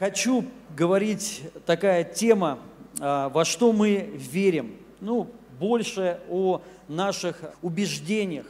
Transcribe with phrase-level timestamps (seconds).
[0.00, 2.58] Хочу говорить такая тема,
[3.00, 4.76] а, во что мы верим.
[5.02, 8.46] Ну, больше о наших убеждениях,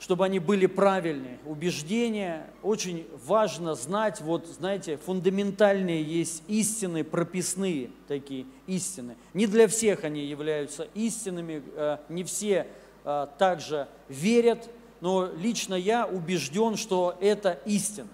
[0.00, 1.36] чтобы они были правильные.
[1.44, 9.16] Убеждения очень важно знать, вот знаете, фундаментальные есть истины, прописные такие истины.
[9.34, 12.66] Не для всех они являются истинными, а, не все
[13.04, 14.70] а, также верят,
[15.02, 18.08] но лично я убежден, что это истина.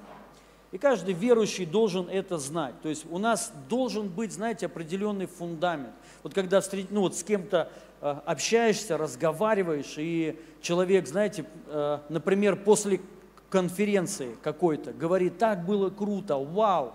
[0.73, 2.75] И каждый верующий должен это знать.
[2.82, 5.95] То есть у нас должен быть, знаете, определенный фундамент.
[6.23, 7.70] Вот когда ну, вот с кем-то
[8.01, 13.01] э, общаешься, разговариваешь, и человек, знаете, э, например, после
[13.48, 16.92] конференции какой-то говорит, так было круто, вау.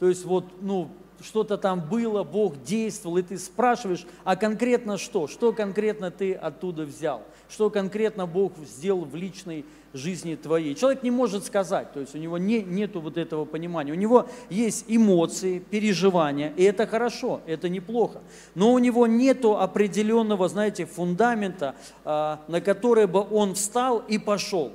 [0.00, 0.90] То есть вот, ну,
[1.22, 5.28] что-то там было, Бог действовал, и ты спрашиваешь, а конкретно что?
[5.28, 7.22] Что конкретно ты оттуда взял?
[7.48, 9.64] Что конкретно Бог сделал в личной
[9.94, 10.74] жизни твоей.
[10.74, 13.92] Человек не может сказать, то есть у него не, нету вот этого понимания.
[13.92, 18.20] У него есть эмоции, переживания, и это хорошо, это неплохо.
[18.54, 24.72] Но у него нету определенного, знаете, фундамента, а, на который бы он встал и пошел.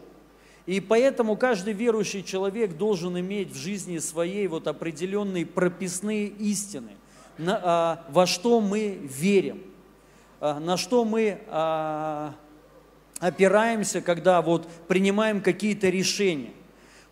[0.66, 6.92] И поэтому каждый верующий человек должен иметь в жизни своей вот определенные прописные истины,
[7.40, 9.62] а, во что мы верим,
[10.42, 11.40] а, на что мы
[13.20, 16.52] опираемся, когда вот принимаем какие-то решения.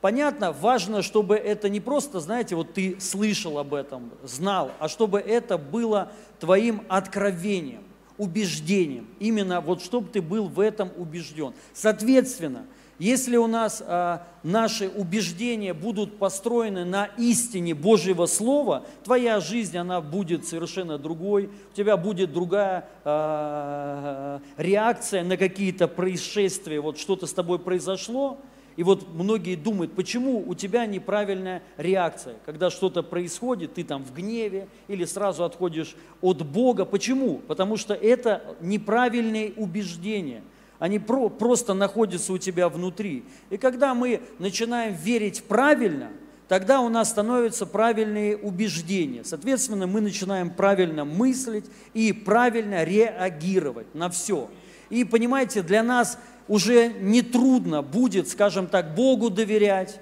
[0.01, 5.19] Понятно, важно, чтобы это не просто, знаете, вот ты слышал об этом, знал, а чтобы
[5.19, 7.83] это было твоим откровением,
[8.17, 9.07] убеждением.
[9.19, 11.53] Именно вот чтобы ты был в этом убежден.
[11.73, 12.67] Соответственно,
[12.97, 19.99] если у нас а, наши убеждения будут построены на истине Божьего Слова, твоя жизнь, она
[19.99, 27.33] будет совершенно другой, у тебя будет другая а, реакция на какие-то происшествия, вот что-то с
[27.33, 28.37] тобой произошло,
[28.77, 34.13] и вот многие думают, почему у тебя неправильная реакция, когда что-то происходит, ты там в
[34.13, 36.83] гневе или сразу отходишь от Бога.
[36.85, 37.41] Почему?
[37.47, 40.43] Потому что это неправильные убеждения–
[40.85, 43.25] они про, просто находятся у тебя внутри.
[43.49, 46.11] И когда мы начинаем верить правильно,
[46.47, 49.23] тогда у нас становятся правильные убеждения.
[49.23, 54.47] Соответственно, мы начинаем правильно мыслить и правильно реагировать на все.
[54.91, 59.99] И понимаете, для нас уже не трудно будет, скажем так, Богу доверять,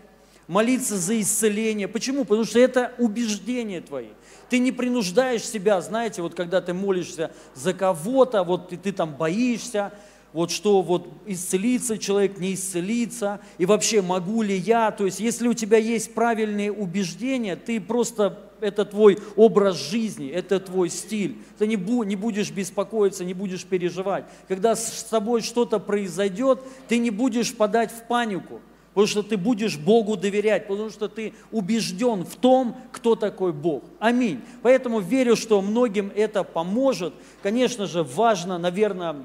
[0.50, 1.88] молиться за исцеление.
[1.88, 2.26] Почему?
[2.26, 4.10] Потому что это убеждения твои.
[4.50, 9.16] Ты не принуждаешь себя, знаете, вот когда ты молишься за кого-то, вот ты, ты там
[9.16, 9.94] боишься,
[10.34, 15.48] вот что вот исцелится человек, не исцелится, и вообще могу ли я, то есть если
[15.48, 21.68] у тебя есть правильные убеждения, ты просто, это твой образ жизни, это твой стиль, ты
[21.68, 24.26] не, бу, не будешь беспокоиться, не будешь переживать.
[24.48, 29.78] Когда с тобой что-то произойдет, ты не будешь подать в панику, потому что ты будешь
[29.78, 33.84] Богу доверять, потому что ты убежден в том, кто такой Бог.
[34.00, 34.42] Аминь.
[34.64, 37.14] Поэтому верю, что многим это поможет.
[37.44, 39.16] Конечно же, важно, наверное,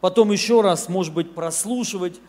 [0.00, 2.20] потом еще раз, может быть, прослушивать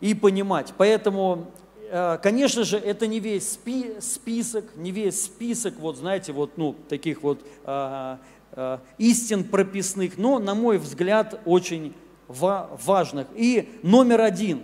[0.00, 0.72] и понимать.
[0.76, 1.50] Поэтому,
[1.90, 6.74] э, конечно же, это не весь спи список, не весь список, вот знаете, вот, ну,
[6.88, 8.18] таких вот а,
[8.52, 11.94] а, истин прописных, но, на мой взгляд, очень
[12.28, 13.26] ва важных.
[13.34, 14.62] И номер один.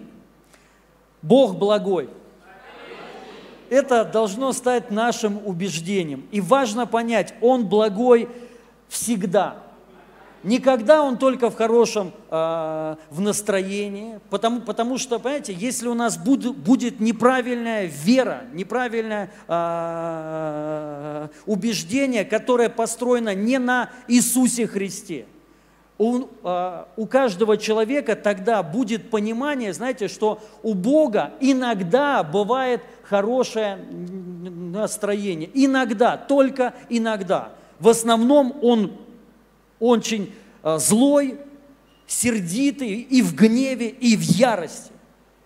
[1.23, 2.11] Бог благой.
[3.71, 6.27] Это должно стать нашим убеждением.
[6.31, 8.29] И важно понять, Он благой
[8.89, 9.63] всегда–
[10.45, 16.19] Никогда он только в хорошем, э, в настроении, потому, потому что, понимаете, если у нас
[16.19, 25.25] буд, будет неправильная вера, неправильное э, убеждение, которое построено не на Иисусе Христе,
[25.97, 33.77] у, э, у каждого человека тогда будет понимание, знаете, что у Бога иногда бывает хорошее
[33.77, 35.49] настроение.
[35.55, 37.53] Иногда, только иногда.
[37.81, 38.93] В основном Он
[39.85, 41.39] очень э, злой,
[42.07, 44.93] сердитый и в гневе, и в ярости.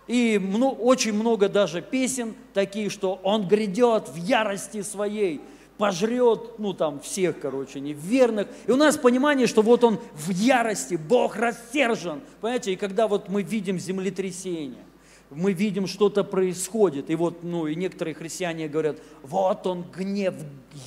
[0.06, 0.40] И
[0.80, 5.40] очень много даже песен такие, что он грядет в ярости своей,
[5.76, 8.48] пожрет, ну там всех, короче, неверных.
[8.66, 12.22] И у нас понимание, что вот он в ярости, Бог рассержен.
[12.40, 14.84] Понимаете, и когда вот мы видим землетрясение,
[15.30, 20.34] мы видим, что-то происходит, и вот, ну, и некоторые христиане говорят, вот он гнев,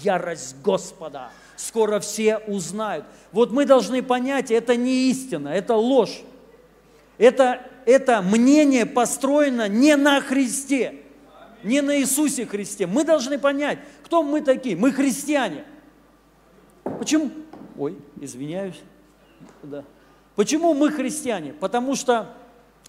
[0.01, 1.29] ярость Господа
[1.61, 3.05] скоро все узнают.
[3.31, 6.21] Вот мы должны понять, это не истина, это ложь.
[7.17, 10.95] Это, это мнение построено не на Христе,
[11.63, 12.87] не на Иисусе Христе.
[12.87, 14.75] Мы должны понять, кто мы такие.
[14.75, 15.65] Мы христиане.
[16.83, 17.29] Почему?
[17.77, 18.81] Ой, извиняюсь.
[19.61, 19.83] Да.
[20.35, 21.53] Почему мы христиане?
[21.53, 22.33] Потому что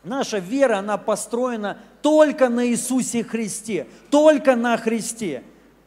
[0.03, 5.43] наша вера, она построена только на Иисусе Христе, только на Христе.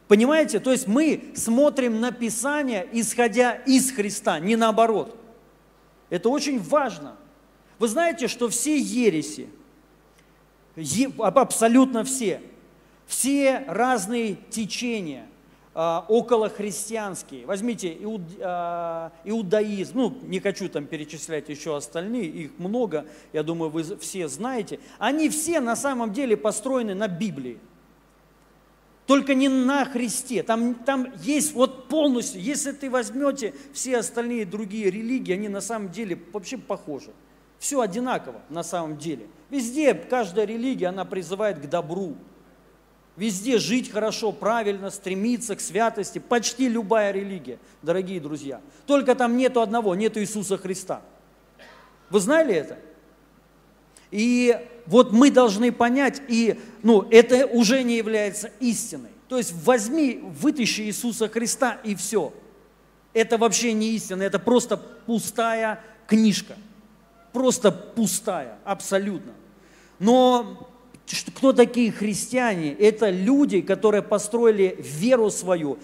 [0.08, 0.60] Понимаете?
[0.60, 5.16] То есть мы смотрим на Писание, исходя из Христа, не наоборот.
[6.10, 7.16] Это очень важно.
[7.78, 9.48] Вы знаете, что все ереси,
[11.18, 12.40] абсолютно все,
[13.06, 15.26] все разные течения,
[15.78, 17.98] а, околохристианские, возьмите
[18.40, 23.04] а, иудаизм, ну, не хочу там перечислять еще остальные, их много,
[23.34, 27.58] я думаю, вы все знаете, они все на самом деле построены на Библии.
[29.06, 30.42] Только не на Христе.
[30.42, 35.90] Там, там есть вот полностью, если ты возьмете все остальные другие религии, они на самом
[35.90, 37.12] деле вообще похожи.
[37.58, 39.28] Все одинаково на самом деле.
[39.48, 42.16] Везде каждая религия, она призывает к добру.
[43.16, 46.18] Везде жить хорошо, правильно, стремиться к святости.
[46.18, 48.60] Почти любая религия, дорогие друзья.
[48.86, 51.00] Только там нету одного, нету Иисуса Христа.
[52.10, 52.78] Вы знали это?
[54.10, 59.10] И вот мы должны понять, и ну, это уже не является истиной.
[59.28, 62.32] То есть возьми, вытащи Иисуса Христа и все.
[63.12, 66.56] Это вообще не истина, это просто пустая книжка.
[67.32, 69.32] Просто пустая, абсолютно.
[69.98, 70.68] Но
[71.34, 72.72] кто такие христиане?
[72.72, 75.78] Это люди, которые построили веру свою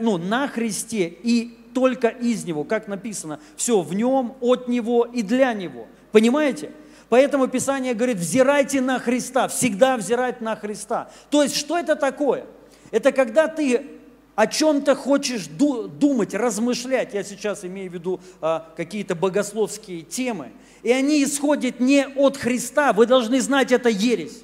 [0.00, 5.22] ну, на Христе и только из Него, как написано, все в Нем, от Него и
[5.22, 5.86] для Него.
[6.12, 6.70] Понимаете?
[7.08, 11.08] Поэтому Писание говорит, взирайте на Христа, всегда взирать на Христа.
[11.30, 12.46] То есть, что это такое?
[12.90, 13.96] Это когда ты
[14.34, 17.14] о чем-то хочешь думать, размышлять.
[17.14, 20.52] Я сейчас имею в виду а, какие-то богословские темы.
[20.82, 22.92] И они исходят не от Христа.
[22.92, 24.42] Вы должны знать, это ересь.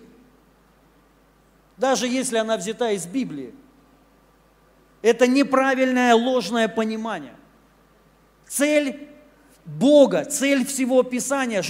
[1.76, 3.55] Даже если она взята из Библии.
[5.03, 7.35] Это неправильное, ложное понимание.
[8.49, 9.08] Цель
[9.64, 11.62] Бога, цель всего Писания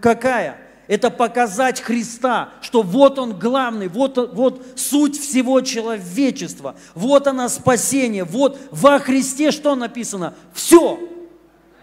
[0.00, 0.58] какая?
[0.88, 8.24] Это показать Христа, что вот Он главный, вот, вот суть всего человечества, вот она спасение,
[8.24, 10.34] вот во Христе что написано?
[10.54, 11.00] Все,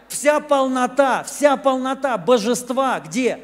[0.07, 3.39] вся полнота, вся полнота божества где?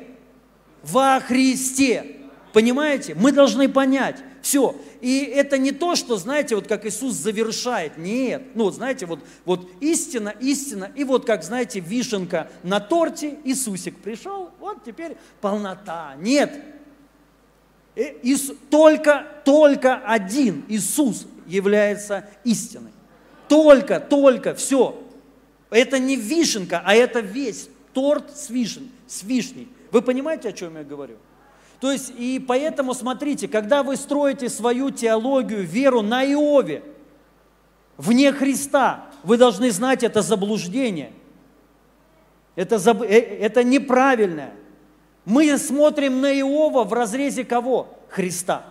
[0.82, 2.16] Во Христе.
[2.54, 3.16] Понимаете?
[3.16, 4.76] Мы должны понять, все.
[5.00, 8.00] И это не то, что, знаете, вот как Иисус завершает.
[8.00, 8.42] Нет.
[8.56, 10.92] Ну, знаете, вот, вот истина, истина.
[10.96, 16.16] И вот как, знаете, вишенка на торте, Иисусик пришел, вот теперь полнота.
[16.18, 16.52] Нет.
[17.96, 18.36] И,
[18.72, 22.94] только, только один Иисус является истиной.
[23.48, 25.00] Только, только, все.
[25.70, 29.68] Это не вишенка, а это весь торт с, вишен, с вишней.
[29.92, 31.18] Вы понимаете, о чем я говорю?
[31.80, 36.84] То есть, и поэтому, смотрите, когда вы строите свою теологию, веру на Иове,
[37.98, 41.14] вне Христа, вы должны знать, это заблуждение.
[42.56, 43.02] Это, заб...
[43.02, 44.54] Э, это неправильное.
[45.24, 47.88] Мы смотрим на Иова в разрезе кого?
[48.10, 48.66] Христа.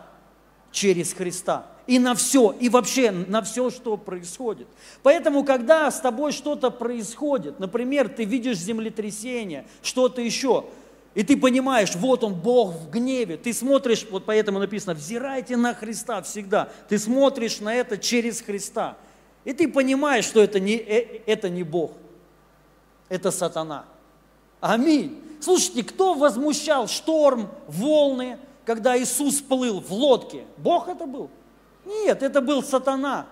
[0.71, 1.67] Через Христа.
[1.87, 4.69] И на все, и вообще на все, что происходит.
[5.03, 10.67] Поэтому, когда с тобой что-то происходит, например, ты видишь землетрясение, что-то еще,
[11.15, 13.37] и ты понимаешь, вот он, Бог в гневе.
[13.37, 16.69] Ты смотришь, вот поэтому написано, взирайте на Христа всегда.
[16.89, 18.97] Ты смотришь на это через Христа.
[19.45, 21.93] И ты понимаешь, что это не, э, это не Бог,
[23.09, 23.87] это сатана.
[24.61, 25.21] Аминь.
[25.41, 30.45] Слушайте, кто возмущал шторм, волны, когда Иисус плыл в лодке?
[30.59, 31.31] Бог это был?
[31.87, 33.27] Нет, это был сатана.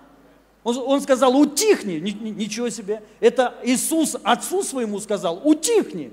[0.64, 3.02] Он, он сказал, утихни, ничего себе.
[3.20, 6.12] Это Иисус Отцу своему сказал, утихни.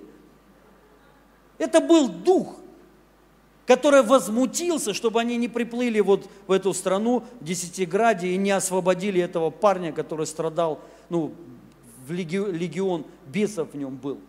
[1.58, 2.56] Это был дух,
[3.66, 9.50] который возмутился, чтобы они не приплыли вот в эту страну Десятиграде и не освободили этого
[9.50, 10.80] парня, который страдал,
[11.10, 11.34] ну,
[12.08, 14.20] в легион бесов в нем был.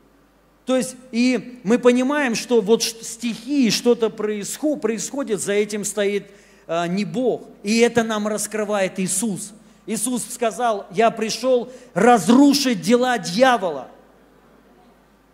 [0.65, 6.31] То есть, и мы понимаем, что вот стихии, что-то происходит, за этим стоит
[6.67, 7.43] а, не Бог.
[7.63, 9.53] И это нам раскрывает Иисус.
[9.87, 13.89] Иисус сказал, я пришел разрушить дела дьявола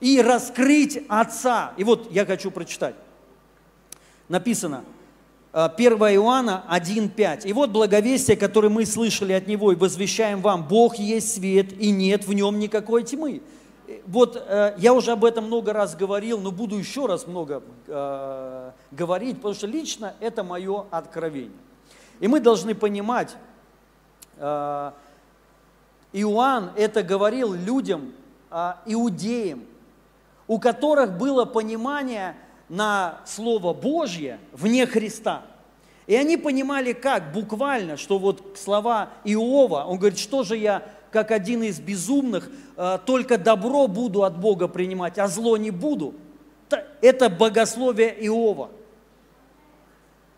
[0.01, 1.73] и раскрыть Отца.
[1.77, 2.95] И вот я хочу прочитать.
[4.29, 4.85] Написано,
[5.53, 7.47] 1 э, Иоанна 1,5.
[7.47, 11.91] «И вот благовестие, которое мы слышали от Него и возвещаем вам, Бог есть свет, и
[11.91, 13.43] нет в нем никакой тьмы».
[14.07, 18.71] Вот э, я уже об этом много раз говорил, но буду еще раз много э,
[18.93, 21.51] говорить, потому что лично это мое откровение.
[22.21, 23.35] И мы должны понимать,
[24.37, 24.93] э,
[26.13, 28.13] Иоанн это говорил людям,
[28.53, 29.65] э, иудеям,
[30.51, 32.35] у которых было понимание
[32.69, 35.43] на Слово Божье вне Христа.
[36.09, 37.33] И они понимали как?
[37.33, 42.99] Буквально, что вот слова Иова, он говорит, что же я, как один из безумных, э,
[43.07, 46.15] только добро буду от Бога принимать, а зло не буду.
[47.01, 48.71] Это богословие Иова.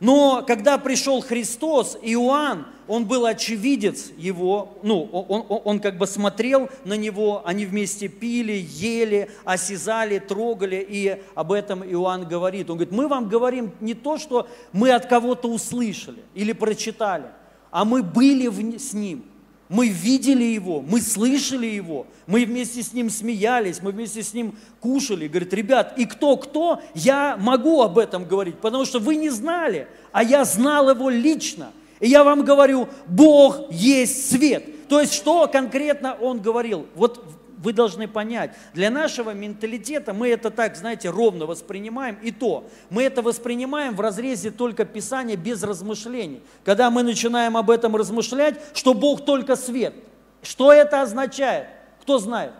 [0.02, 6.09] Но когда пришел Христос, Иоанн, он был очевидец его, ну, он, он, он как бы
[6.09, 12.68] смотрел на него, они вместе пили, ели, осязали, трогали, и об этом Иоанн говорит.
[12.68, 17.26] Он говорит, мы вам говорим не то, что мы от кого-то услышали или прочитали,
[17.71, 19.25] а мы были в, с ним,
[19.73, 24.55] мы видели его, мы слышали его, мы вместе с ним смеялись, мы вместе с ним
[24.81, 25.29] кушали.
[25.29, 30.23] Говорит, ребят, и кто-кто, я могу об этом говорить, потому что вы не знали, а
[30.23, 31.73] я знал его лично.
[32.00, 34.88] И я вам говорю, Бог есть свет.
[34.88, 36.87] То есть, что конкретно он говорил?
[36.95, 37.25] Вот
[37.62, 43.04] вы должны понять, для нашего менталитета мы это так, знаете, ровно воспринимаем, и то, мы
[43.04, 46.42] это воспринимаем в разрезе только Писания без размышлений.
[46.64, 49.95] Когда мы начинаем об этом размышлять, что Бог только свет.
[50.42, 51.69] Что это означает?
[52.02, 52.52] Кто знает?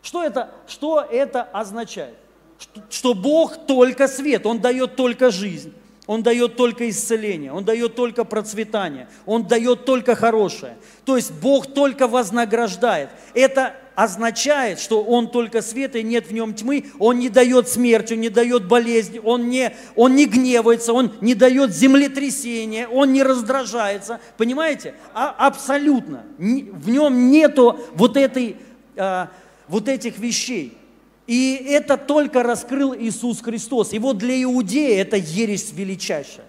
[0.00, 2.14] Что это, что это означает?
[2.58, 5.74] Что, что Бог только свет, Он дает только жизнь.
[6.08, 10.78] Он дает только исцеление, Он дает только процветание, Он дает только хорошее.
[11.04, 13.10] То есть Бог только вознаграждает.
[13.34, 18.12] Это означает, что Он только свет и нет в нем тьмы, Он не дает смерти,
[18.12, 23.24] Он не дает болезни, Он не, он не гневается, Он не дает землетрясения, Он не
[23.24, 24.20] раздражается.
[24.36, 24.94] Понимаете?
[25.14, 26.22] А, абсолютно.
[26.38, 28.58] В нем нету вот, этой,
[28.96, 29.30] а,
[29.66, 30.78] вот этих вещей.
[31.26, 33.92] И это только раскрыл Иисус Христос.
[33.92, 36.46] И вот для иудея это ересь величайшая.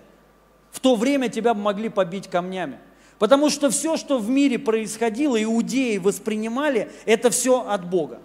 [0.70, 2.78] В то время тебя могли побить камнями.
[3.20, 8.20] Потому что все, что в мире происходило, иудеи воспринимали, это все от Бога.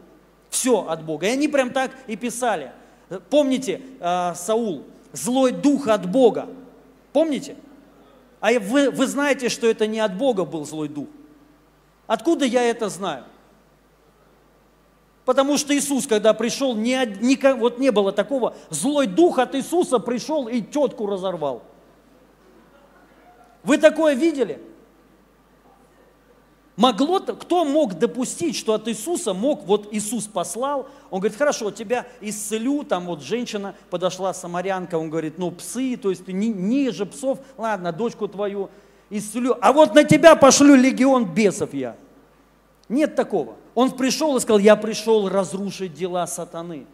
[0.51, 1.27] Все от Бога.
[1.27, 2.73] И они прям так и писали.
[3.29, 6.49] Помните, а, Саул, злой дух от Бога.
[7.13, 7.57] Помните?
[8.41, 11.09] А вы, вы знаете, что это не от Бога был злой дух.
[12.07, 13.25] Откуда я это знаю?
[15.25, 19.99] Потому что Иисус, когда пришел, не, не, вот не было такого, злой дух от Иисуса
[19.99, 21.63] пришел и тетку разорвал.
[23.65, 24.61] Вы такое видели?
[26.77, 32.05] Могло, кто мог допустить, что от Иисуса мог, вот Иисус послал, он говорит, хорошо, тебя
[32.21, 37.39] исцелю, там вот женщина подошла, самарянка, он говорит, ну псы, то есть ни, ниже псов,
[37.57, 38.71] ладно, дочку твою
[39.09, 41.97] исцелю, а вот на тебя пошлю легион бесов я.
[42.89, 43.55] Нет такого.
[43.77, 46.87] Он пришел и сказал, я пришел разрушить дела сатаны.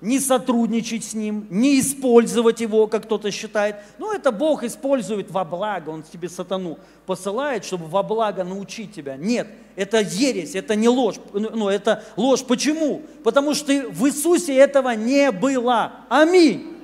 [0.00, 3.76] Не сотрудничать с ним, не использовать его, как кто-то считает.
[3.98, 9.16] Ну, это Бог использует во благо, Он тебе сатану посылает, чтобы во благо научить тебя.
[9.16, 11.16] Нет, это ересь, это не ложь.
[11.32, 12.44] Ну, это ложь.
[12.44, 13.02] Почему?
[13.24, 15.92] Потому что в Иисусе этого не было.
[16.08, 16.76] Аминь.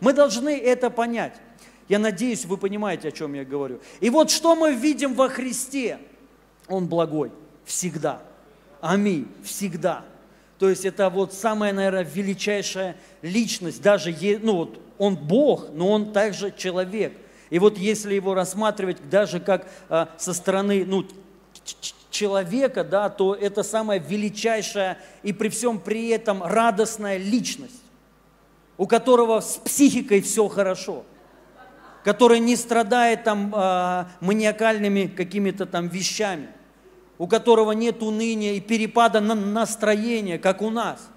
[0.00, 1.34] Мы должны это понять.
[1.88, 3.80] Я надеюсь, вы понимаете, о чем я говорю.
[4.00, 5.98] И вот что мы видим во Христе.
[6.68, 7.30] Он благой
[7.66, 8.22] всегда.
[8.80, 9.28] Аминь.
[9.42, 10.04] Всегда.
[10.58, 13.82] То есть это вот самая, наверное, величайшая личность.
[13.82, 17.12] Даже, ну вот, он Бог, но он также человек.
[17.50, 21.06] И вот если его рассматривать даже как а, со стороны ну,
[22.10, 27.82] человека, да, то это самая величайшая и при всем при этом радостная личность,
[28.76, 31.04] у которого с психикой все хорошо,
[32.04, 36.48] который не страдает там а, маниакальными какими-то там вещами–
[37.18, 41.08] у которого нет уныния и перепада на настроения, как у нас.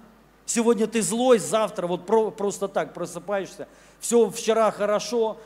[0.46, 3.68] Сегодня ты злой, завтра вот про, просто так просыпаешься.
[4.00, 5.38] Все вчера хорошо,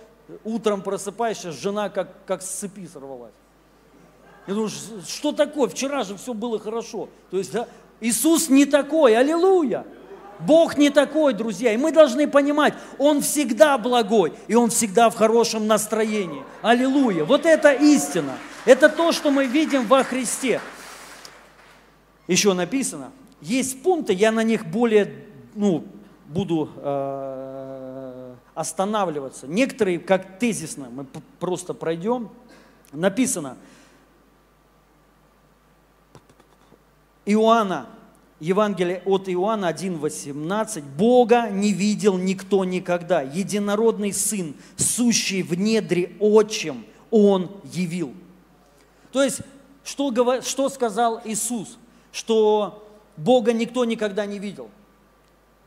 [0.44, 3.32] утром просыпаешься, жена как, как с цепи сорвалась.
[4.47, 4.71] Я думаю,
[5.06, 5.68] что такое?
[5.68, 7.09] Вчера же все было хорошо.
[7.30, 7.68] То есть да,
[8.00, 9.87] Иисус не такой, аллилуйя.
[10.40, 11.73] Бог не такой, друзья.
[11.73, 16.42] И мы должны понимать, Он всегда благой, и Он всегда в хорошем настроении.
[16.62, 17.25] Аллилуйя.
[17.25, 18.32] Вот это истина.
[18.64, 20.61] Это то, что мы видим во Христе.
[22.28, 25.85] Еще написано, есть пункты, я на них более, ну,
[26.28, 29.49] буду э, останавливаться.
[29.49, 31.07] Некоторые, как тезисно, мы
[31.40, 32.31] просто пройдем.
[32.92, 33.57] Написано,
[37.26, 37.87] Иоанна,
[38.38, 40.83] Евангелие от Иоанна 1,18.
[40.97, 43.23] Бога не видел никто никогда.
[43.23, 48.14] Единородный Сын, сущий в недре отчим, Он явил.
[49.12, 49.40] То есть,
[49.85, 51.78] что, что сказал Иисус?
[52.11, 52.85] Что
[53.16, 54.71] Бога никто никогда не видел.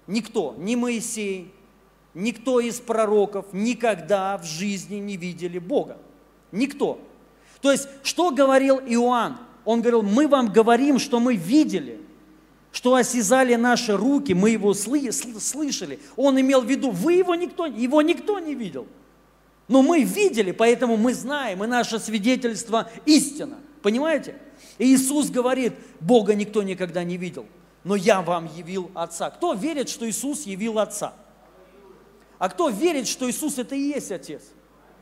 [0.07, 1.53] Никто, ни Моисей,
[2.13, 5.97] никто из пророков никогда в жизни не видели Бога.
[6.51, 6.99] Никто.
[7.61, 9.37] То есть, что говорил Иоанн?
[9.63, 11.99] Он говорил, мы вам говорим, что мы видели,
[12.71, 15.99] что осязали наши руки, мы его слышали.
[16.15, 18.85] Он имел в виду, вы его никто, его никто не видел.
[19.67, 23.57] Но мы видели, поэтому мы знаем, и наше свидетельство истина.
[23.81, 24.35] Понимаете?
[24.77, 27.45] И Иисус говорит, Бога никто никогда не видел,
[27.83, 29.29] но я вам явил Отца.
[29.29, 31.13] Кто верит, что Иисус явил Отца?
[32.37, 34.43] А кто верит, что Иисус это и есть Отец?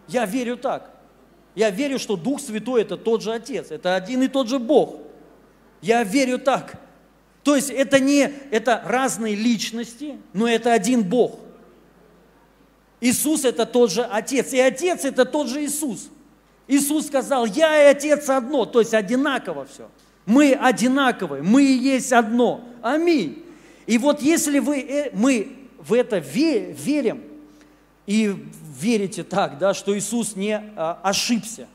[0.07, 0.91] Я верю так.
[1.55, 4.97] Я верю, что Дух Святой это тот же Отец, это один и тот же Бог.
[5.81, 6.79] Я верю так.
[7.43, 11.39] То есть это не это разные личности, но это один Бог.
[13.03, 16.09] Иисус это тот же Отец, и Отец это тот же Иисус.
[16.69, 19.89] Иисус сказал, я и Отец одно, то есть одинаково все.
[20.25, 22.63] Мы одинаковые, мы и есть одно.
[22.81, 23.43] Аминь.
[23.87, 27.21] И вот если вы, э, мы в это верим
[28.07, 28.33] и
[28.79, 31.67] верите так, да, что Иисус не а, ошибся,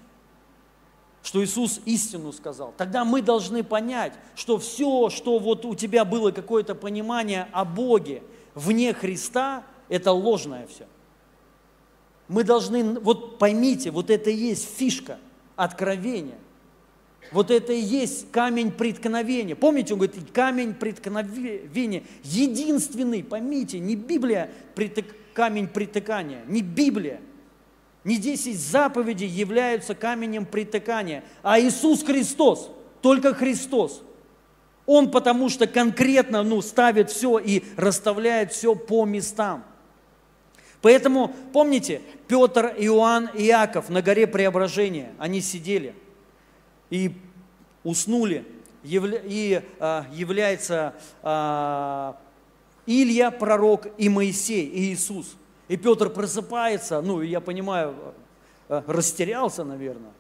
[1.23, 6.30] что Иисус истину сказал, тогда мы должны понять, что все, что вот у тебя было
[6.30, 8.23] какое-то понимание о Боге
[8.54, 10.87] вне Христа, это ложное все.
[12.28, 15.18] Мы должны, вот поймите, вот это и есть фишка
[15.56, 16.38] откровения.
[17.32, 19.54] Вот это и есть камень преткновения.
[19.54, 27.20] Помните, он говорит, камень преткновения, единственный, поймите, не Библия притык, камень притыкания, не Библия,
[28.04, 32.70] не 10 заповедей являются каменем притыкания, а Иисус Христос,
[33.02, 34.02] только Христос.
[34.87, 39.64] Он потому что конкретно ну, ставит все и расставляет все по местам.
[40.80, 45.94] Поэтому, помните, Петр, Иоанн и Иаков на горе Преображения, они сидели
[46.90, 47.12] и
[47.82, 48.44] уснули,
[48.85, 52.16] и а, является а,
[52.87, 55.37] Илья, пророк, и Моисей, и Иисус.
[55.66, 57.94] И Петр просыпается, ну, я понимаю,
[58.68, 60.12] а, растерялся, наверное.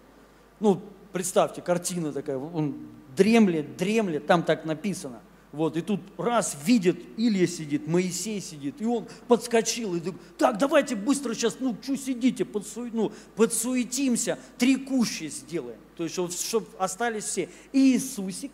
[0.60, 0.80] Ну,
[1.12, 2.74] представьте, картина такая, он
[3.16, 5.20] дремлет, дремлет, там так написано.
[5.50, 10.02] Вот, и тут раз видит, Илья сидит, Моисей сидит, и он подскочил, и
[10.36, 15.78] так, давайте быстро сейчас, ну, что сидите, подсу, ну, подсуетимся, три кущи сделаем.
[15.96, 17.48] То есть, вот, чтобы остались все.
[17.72, 18.52] И Иисусик,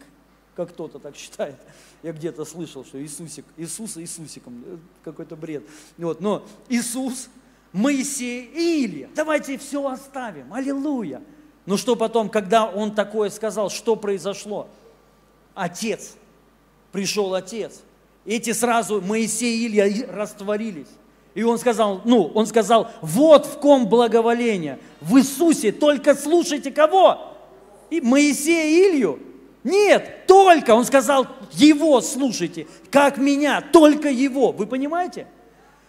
[0.54, 1.56] как кто-то так считает,
[2.04, 5.64] я где-то слышал, что Иисусик, Иисуса Иисусиком, э, какой-то бред.
[5.98, 7.28] Вот, но Иисус,
[7.72, 11.22] Моисей и Илья, давайте все оставим, аллилуйя.
[11.66, 14.68] Но что потом, когда он такое сказал, что произошло?
[15.56, 16.14] Отец–
[16.94, 17.80] пришел Отец.
[18.24, 20.86] Эти сразу, Моисей и Илья, растворились.
[21.34, 27.32] И он сказал, ну, он сказал, вот в ком благоволение, в Иисусе, только слушайте кого?
[27.90, 29.18] И Моисея и Илью?
[29.64, 34.52] Нет, только, он сказал, его слушайте, как меня, только его.
[34.52, 35.26] Вы понимаете?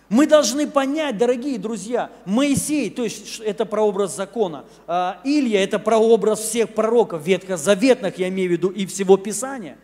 [0.09, 6.39] Мы должны понять, дорогие друзья, Моисей, то есть это прообраз закона, а Илья– это прообраз
[6.39, 9.77] всех пророков ветхозаветных, я имею в виду, и всего Писания.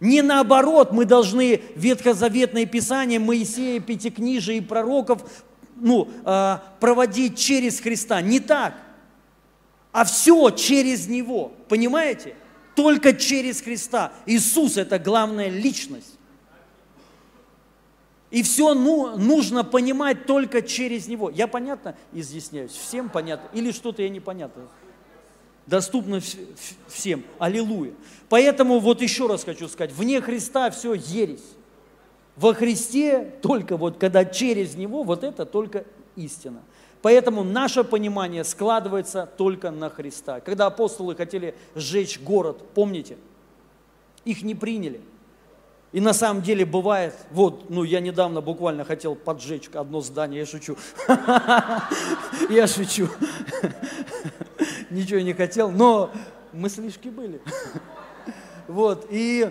[0.00, 5.22] Не наоборот, мы должны ветхозаветное Писание Моисея, Пятикнижия и пророков
[5.80, 8.20] ну, а, проводить через Христа.
[8.20, 8.74] Не так.
[9.92, 11.52] А все через Него.
[11.68, 12.36] Понимаете?
[12.74, 14.12] Только через Христа.
[14.26, 16.18] Иисус– это главная личность.
[18.30, 21.30] И все ну, нужно понимать только через Него.
[21.30, 22.72] Я понятно изъясняюсь?
[22.72, 23.48] Всем понятно?
[23.56, 24.68] Или что-то я непонятно?
[25.68, 26.20] Доступно
[26.86, 27.24] всем.
[27.38, 27.92] Аллилуйя.
[28.28, 31.44] Поэтому вот еще раз хочу сказать, вне Христа все ересь.
[32.36, 35.84] Во Христе только вот, когда через Него, вот это только
[36.16, 36.62] истина.
[37.02, 40.40] Поэтому наше понимание складывается только на Христа.
[40.40, 43.16] Когда апостолы хотели сжечь город, помните,
[44.24, 45.00] их не приняли.
[45.92, 50.46] И на самом деле бывает, вот, ну я недавно буквально хотел поджечь одно здание, я
[50.46, 50.76] шучу.
[52.50, 53.08] Я шучу
[54.90, 56.10] ничего не хотел, но
[56.52, 57.40] мыслишки были.
[58.66, 59.50] Вот, и,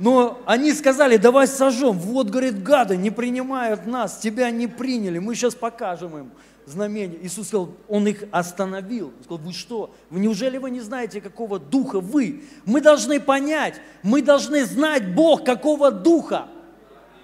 [0.00, 1.98] но они сказали, давай сожжем.
[1.98, 6.30] Вот, говорит, гады не принимают нас, тебя не приняли, мы сейчас покажем им
[6.66, 7.18] знамение.
[7.22, 9.08] Иисус сказал, Он их остановил.
[9.08, 12.44] Он сказал, вы что, неужели вы не знаете, какого духа вы?
[12.64, 16.48] Мы должны понять, мы должны знать Бог, какого духа.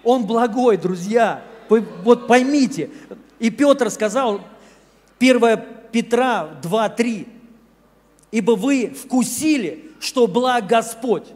[0.05, 1.43] Он благой, друзья.
[1.69, 2.91] Вот поймите.
[3.39, 4.43] И Петр сказал,
[5.19, 5.41] 1
[5.93, 7.27] Петра 2.3,
[8.33, 11.27] ибо вы вкусили, что благ Господь.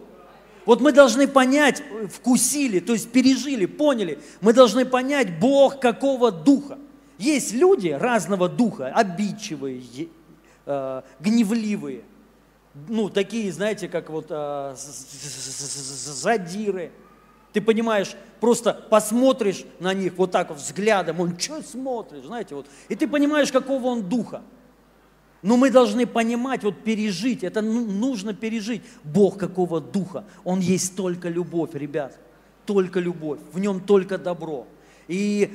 [0.67, 6.79] Вот мы должны понять, вкусили, то есть пережили, поняли, мы должны понять, Бог какого духа.
[7.19, 9.83] Есть люди разного духа, обидчивые,
[10.67, 12.03] э, гневливые,
[12.89, 16.93] ну, такие, знаете, как вот э, задиры.
[17.53, 22.95] Ты понимаешь, просто посмотришь на них вот так взглядом, он что смотришь, знаете, вот, и
[22.95, 24.43] ты понимаешь, какого он духа.
[25.43, 28.83] Но мы должны понимать, вот пережить, это ну, нужно пережить.
[29.05, 30.25] Бог какого духа?
[30.45, 32.19] Он есть только любовь, ребят.
[32.67, 33.41] Только любовь.
[33.53, 34.67] В нем только добро.
[35.09, 35.51] И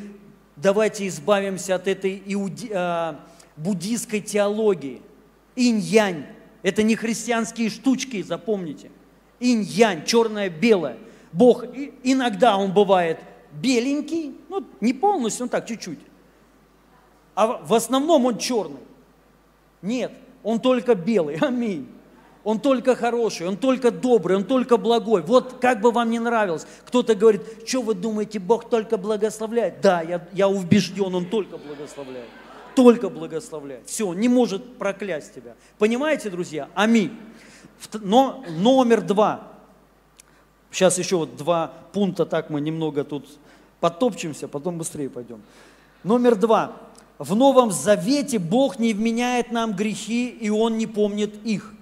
[0.55, 3.19] давайте избавимся от этой иуди, а,
[3.57, 5.01] буддийской теологии.
[5.55, 6.25] Инь-янь.
[6.63, 8.89] Это не христианские штучки, запомните.
[9.39, 10.97] Инь-янь, черное-белое.
[11.31, 11.65] Бог
[12.01, 13.19] иногда он бывает
[13.51, 15.99] беленький, ну не полностью, он так чуть-чуть,
[17.35, 18.79] а в основном он черный.
[19.85, 20.11] Нет,
[20.43, 21.87] он только белый, аминь.
[22.43, 25.23] Он только хороший, он только добрый, он только благой.
[25.23, 26.67] Вот как бы вам не нравилось.
[26.85, 29.81] Кто-то говорит, что вы думаете, Бог только благословляет?
[29.81, 32.29] Да, я, я убежден, он только благословляет.
[32.75, 33.87] Только благословляет.
[33.87, 35.55] Все, он не может проклясть тебя.
[35.79, 36.69] Понимаете, друзья?
[36.75, 37.17] Аминь.
[37.93, 39.51] Но номер два.
[40.69, 43.25] Сейчас еще вот два пункта, так мы немного тут
[43.79, 45.41] подтопчемся, потом быстрее пойдем.
[46.03, 46.77] Номер два.
[47.17, 51.73] В Новом Завете Бог не вменяет нам грехи, и Он не помнит их.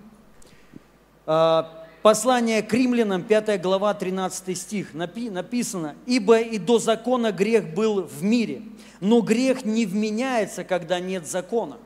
[1.25, 8.03] А, послание к римлянам, 5 глава, 13 стих, написано, «Ибо и до закона грех был
[8.03, 8.61] в мире,
[8.99, 11.77] но грех не вменяется, когда нет закона».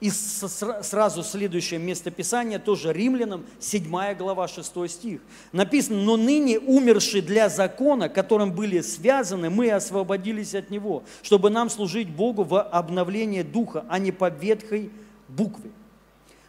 [0.00, 5.20] И сразу следующее местописание, тоже римлянам, 7 глава, 6 стих.
[5.52, 11.68] Написано, но ныне умершие для закона, которым были связаны, мы освободились от него, чтобы нам
[11.68, 14.90] служить Богу в обновлении духа, а не по ветхой
[15.28, 15.70] букве.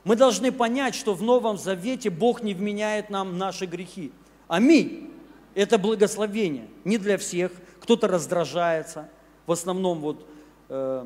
[0.05, 4.13] Мы должны понять, что в Новом Завете Бог не вменяет нам наши грехи.
[4.47, 5.11] Аминь.
[5.55, 6.67] Это благословение.
[6.85, 7.51] Не для всех.
[7.81, 9.09] Кто-то раздражается.
[9.45, 10.25] В основном вот
[10.69, 11.05] э,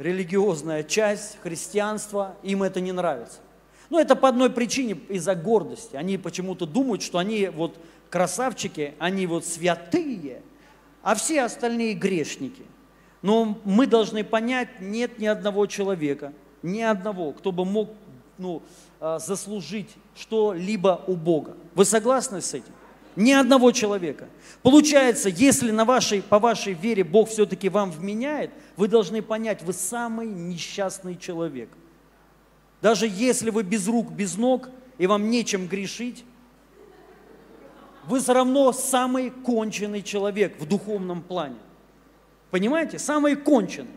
[0.00, 3.38] религиозная часть христианства, им это не нравится.
[3.90, 5.96] Но это по одной причине, из-за гордости.
[5.96, 7.76] Они почему-то думают, что они вот
[8.08, 10.42] красавчики, они вот святые,
[11.02, 12.62] а все остальные грешники.
[13.22, 16.32] Но мы должны понять, нет ни одного человека,
[16.62, 17.90] ни одного, кто бы мог
[18.38, 18.62] ну,
[19.00, 21.56] а, заслужить что-либо у Бога.
[21.74, 22.72] Вы согласны с этим?
[23.16, 24.28] Ни одного человека.
[24.62, 29.72] Получается, если на вашей, по вашей вере Бог все-таки вам вменяет, вы должны понять, вы
[29.72, 31.68] самый несчастный человек.
[32.80, 34.68] Даже если вы без рук, без ног,
[34.98, 36.24] и вам нечем грешить,
[38.06, 41.56] вы все равно самый конченый человек в духовном плане.
[42.50, 42.98] Понимаете?
[42.98, 43.90] Самый конченый.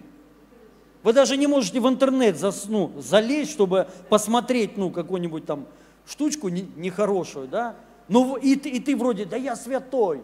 [1.03, 5.65] Вы даже не можете в интернет засну, залезть, чтобы посмотреть ну, какую-нибудь там
[6.07, 7.75] штучку нехорошую, да?
[8.07, 10.21] Ну и ты, и ты вроде, да я святой,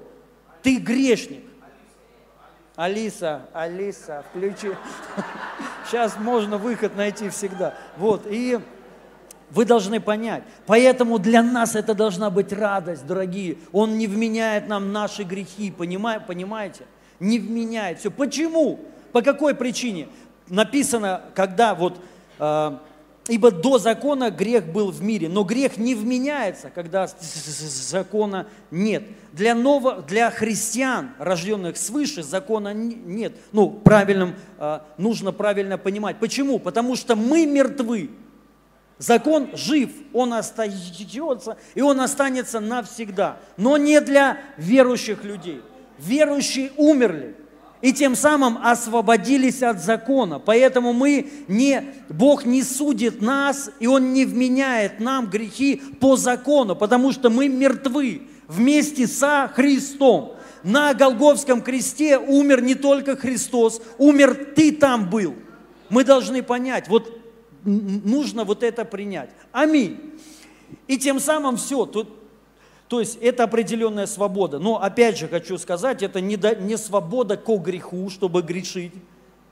[0.62, 1.44] ты грешник.
[2.76, 4.70] Алиса, Алиса, включи.
[5.86, 7.74] Сейчас можно выход найти всегда.
[7.98, 8.58] Вот, и
[9.52, 10.44] вы должны понять.
[10.66, 13.58] Поэтому для нас это должна быть радость, дорогие.
[13.72, 16.86] Он не вменяет нам наши грехи, понимаете?
[17.20, 18.00] Не вменяет.
[18.00, 18.12] Все.
[18.12, 18.80] Почему?
[19.12, 20.08] По какой причине?
[20.48, 22.00] Написано, когда вот
[22.40, 22.78] э,
[23.30, 29.04] Ибо до закона грех был в мире, но грех не вменяется, когда закона нет.
[29.34, 33.34] Для, ново, для христиан, рожденных свыше, закона нет.
[33.52, 36.18] Ну, правильным, а, нужно правильно понимать.
[36.18, 36.58] Почему?
[36.58, 38.10] Потому что мы мертвы.
[38.98, 43.38] Закон жив, он остается, и он останется навсегда.
[43.58, 45.62] Но не для верующих людей.
[46.00, 47.36] Верующие умерли
[47.82, 50.40] и тем самым освободились от закона.
[50.40, 56.76] Поэтому мы не, Бог не судит нас, и Он не вменяет нам грехи по закону,
[56.76, 60.36] потому что мы мертвы вместе со Христом.
[60.64, 65.36] На Голговском кресте умер не только Христос, умер ты там был.
[65.90, 67.18] Мы должны понять, вот
[67.64, 69.30] нужно вот это принять.
[69.54, 69.98] Аминь.
[70.88, 72.19] И тем самым все, тут
[72.90, 74.58] то есть это определенная свобода.
[74.58, 78.94] Но опять же хочу сказать, это не, до, не свобода ко греху, чтобы грешить.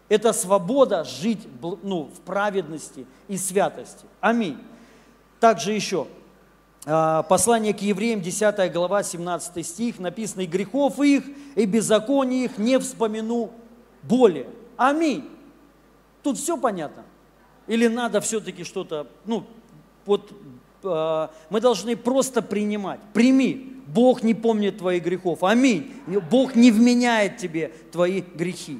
[0.09, 4.05] Это свобода жить ну, в праведности и святости.
[4.21, 4.57] Аминь.
[5.39, 6.07] Также еще,
[6.87, 11.23] а, послание к евреям, 10 глава, 17 стих, написано, «И грехов их,
[11.55, 13.51] и беззаконий их не вспомину
[14.01, 14.47] более».
[14.77, 15.29] Аминь.
[16.23, 17.03] Тут все понятно?
[17.67, 19.45] Или надо все-таки что-то, ну,
[20.07, 20.31] вот
[21.49, 22.99] мы должны просто принимать.
[23.13, 23.73] Прими.
[23.87, 25.43] Бог не помнит твоих грехов.
[25.43, 25.93] Аминь.
[26.29, 28.79] Бог не вменяет тебе твои грехи.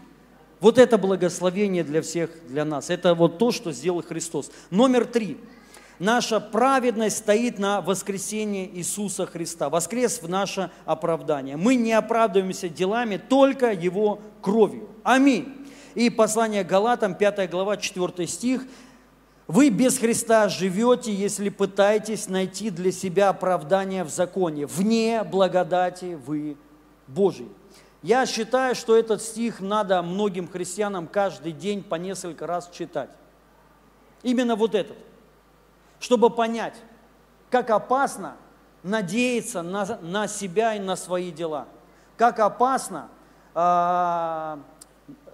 [0.59, 2.89] Вот это благословение для всех, для нас.
[2.89, 4.51] Это вот то, что сделал Христос.
[4.69, 5.37] Номер три.
[5.99, 9.69] Наша праведность стоит на воскресении Иисуса Христа.
[9.69, 11.57] Воскрес в наше оправдание.
[11.57, 14.89] Мы не оправдываемся делами, только Его кровью.
[15.03, 15.65] Аминь.
[15.95, 18.67] И послание Галатам, 5 глава, 4 стих.
[19.47, 24.65] Вы без Христа живете, если пытаетесь найти для себя оправдание в законе.
[24.65, 26.57] Вне благодати вы
[27.07, 27.47] Божий.
[28.01, 33.09] Я считаю, что этот стих надо многим христианам каждый день по несколько раз читать.
[34.21, 34.97] Именно вот этот.
[35.99, 36.75] Чтобы понять,
[37.49, 38.35] как опасно
[38.83, 41.67] надеяться на, на себя и на свои дела.
[42.17, 43.07] Как опасно
[43.55, 44.57] э,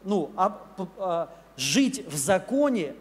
[0.03, 0.31] ну,
[0.97, 2.95] э, жить в законе,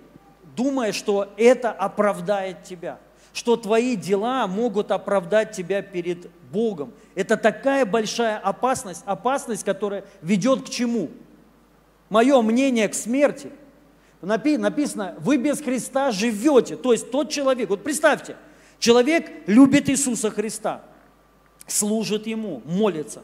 [0.57, 2.99] думая, что это оправдает тебя.
[3.33, 6.93] что твои дела могут оправдать тебя перед Богом.
[7.15, 11.11] Это такая большая опасность, опасность, которая ведет к чему?
[12.11, 13.51] Мое мнение к смерти.
[14.21, 16.77] Написано, вы без Христа живете.
[16.77, 18.37] То есть тот человек, вот представьте,
[18.79, 20.83] человек любит Иисуса Христа,
[21.67, 23.23] служит Ему, молится,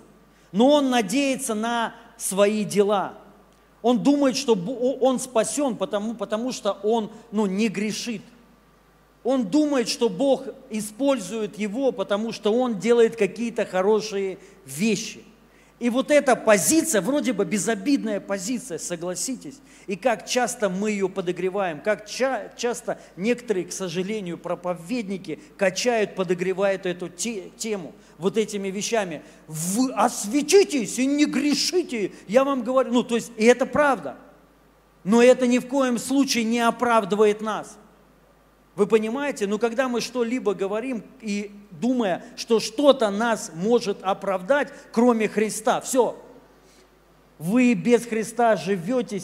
[0.53, 3.15] но он надеется на свои дела.
[3.83, 8.23] Он думает, что он спасен, потому, потому что он ну, не грешит–
[9.25, 15.23] он думает, что Бог использует его, потому что он делает какие-то хорошие вещи.
[15.79, 21.81] И вот эта позиция, вроде бы безобидная позиция, согласитесь, и как часто мы ее подогреваем,
[21.81, 29.23] как ча- часто некоторые, к сожалению, проповедники качают, подогревают эту те- тему вот этими вещами.
[29.47, 32.93] Вы осветитесь и не грешите, я вам говорю.
[32.93, 34.17] Ну, то есть, и это правда.
[35.05, 37.79] Но это ни в коем случае не оправдывает нас–
[38.79, 39.49] вы понимаете?
[39.49, 46.17] Но когда мы что-либо говорим и думая, что что-то нас может оправдать, кроме Христа, все,
[47.39, 49.21] вы без Христа живете,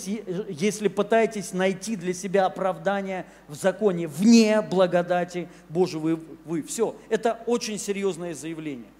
[0.48, 6.62] если пытаетесь найти для себя оправдание в законе, вне благодати Божьей вы, вы.
[6.62, 8.90] Все, это очень серьезное заявление.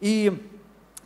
[0.00, 0.50] И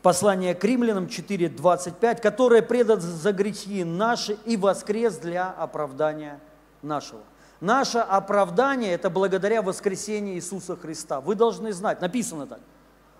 [0.02, 6.38] послание к римлянам 4.25, которое предан за грехи наши и воскрес для оправдания
[6.82, 7.22] нашего.
[7.60, 11.20] Наше оправдание– это благодаря воскресению Иисуса Христа.
[11.20, 12.60] Вы должны знать, написано так.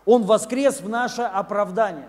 [0.06, 2.08] Он воскрес в наше оправдание,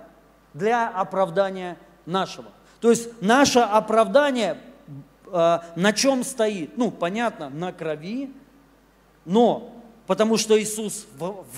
[0.53, 2.49] для оправдания нашего.
[2.79, 4.57] То есть наше оправдание
[5.27, 6.77] э, на чем стоит?
[6.77, 8.31] Ну, понятно, на крови,
[9.25, 11.07] но потому что Иисус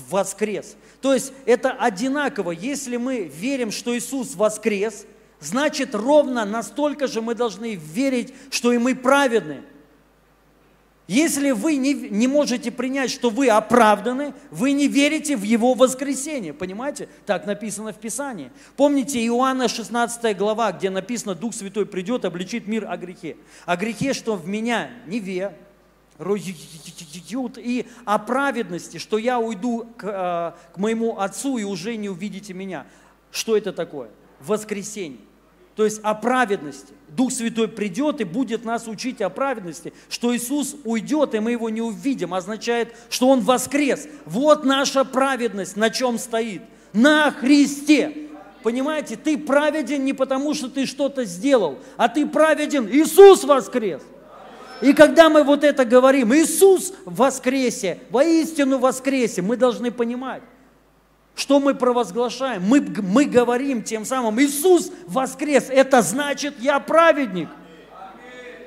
[0.09, 0.75] воскрес.
[1.01, 2.51] То есть это одинаково.
[2.51, 5.05] Если мы верим, что Иисус воскрес,
[5.39, 9.63] значит ровно настолько же мы должны верить, что и мы праведны.
[11.07, 16.53] Если вы не, не можете принять, что вы оправданы, вы не верите в Его воскресение.
[16.53, 17.09] Понимаете?
[17.25, 18.51] Так написано в Писании.
[18.77, 23.35] Помните Иоанна 16 глава, где написано, Дух Святой придет, обличит мир о грехе.
[23.65, 25.53] О грехе, что в меня неве,
[27.57, 32.53] и о праведности, что я уйду к, э, к моему Отцу и уже не увидите
[32.53, 32.85] меня.
[33.31, 34.09] Что это такое?
[34.39, 35.19] Воскресение.
[35.75, 36.93] То есть о праведности.
[37.09, 39.93] Дух Святой придет и будет нас учить о праведности.
[40.09, 44.07] Что Иисус уйдет, и мы его не увидим, означает, что Он воскрес.
[44.25, 46.61] Вот наша праведность, на чем стоит.
[46.91, 48.29] На Христе.
[48.63, 54.01] Понимаете, ты праведен не потому, что ты что-то сделал, а ты праведен, Иисус воскрес.
[54.81, 60.43] И когда мы вот это говорим, Иисус воскресе, воистину воскресе, мы должны понимать,
[61.35, 62.63] что мы провозглашаем?
[62.63, 67.49] Мы, мы говорим тем самым, Иисус воскрес, это значит, я праведник.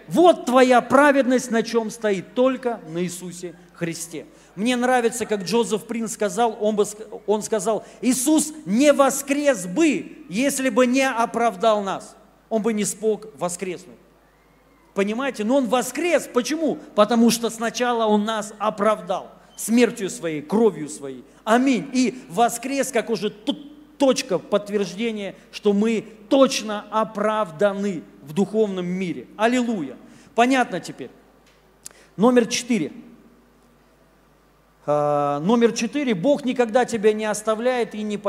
[0.08, 4.26] Вот твоя праведность на чем стоит, только на Иисусе Христе.
[4.54, 6.84] Мне нравится, как Джозеф Принц сказал, он, бы,
[7.26, 12.16] он сказал, Иисус не воскрес бы, если бы не оправдал нас.
[12.48, 13.96] Он бы не смог воскреснуть.
[14.94, 15.44] Понимаете?
[15.44, 16.28] Но он воскрес.
[16.32, 16.78] Почему?
[16.94, 21.24] Потому что сначала он нас оправдал смертью своей, кровью своей.
[21.44, 21.88] Аминь.
[21.92, 29.26] И воскрес, как уже тут точка подтверждения, что мы точно оправданы в духовном мире.
[29.36, 29.96] Аллилуйя.
[30.34, 31.10] Понятно теперь.
[32.16, 32.92] Номер четыре.
[34.84, 36.14] А, номер четыре.
[36.14, 38.20] Бог никогда тебя не оставляет и не,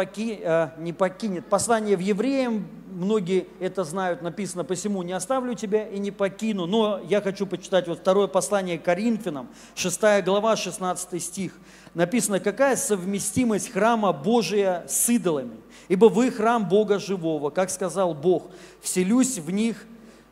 [0.43, 1.45] а, не покинет.
[1.47, 6.65] Послание в Евреям, многие это знают, написано, посему не оставлю тебя и не покину.
[6.65, 11.53] Но я хочу почитать вот второе послание Коринфянам, 6 глава, 16 стих.
[11.93, 15.57] Написано, какая совместимость храма Божия с идолами?
[15.87, 18.49] Ибо вы храм Бога живого, как сказал Бог,
[18.81, 19.85] вселюсь в них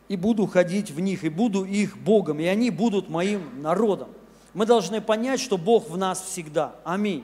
[0.08, 4.10] и буду ходить в них, и буду их Богом, и они будут моим народом.
[4.54, 6.76] Мы должны понять, что Бог в нас всегда.
[6.84, 7.24] Аминь.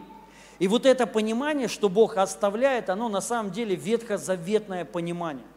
[0.62, 5.48] И вот это понимание, что Бог оставляет, оно на самом деле ветхозаветное понимание.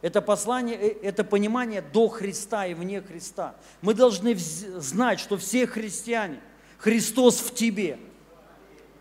[0.00, 3.56] Это послание, э, это понимание до Христа и вне Христа.
[3.82, 6.38] Мы должны знать, что все христиане,
[6.78, 7.98] Христос в тебе.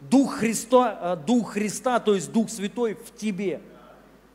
[0.02, 3.62] Дух Христа, э, Дух Христа, то есть Дух Святой в тебе.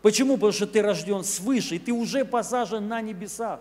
[0.02, 0.34] Почему?
[0.34, 3.58] Потому что ты рожден свыше, и ты уже посажен на небесах.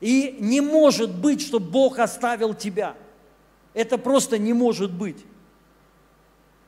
[0.00, 2.94] И не может быть, что Бог оставил тебя.
[3.74, 5.18] Это просто не может быть.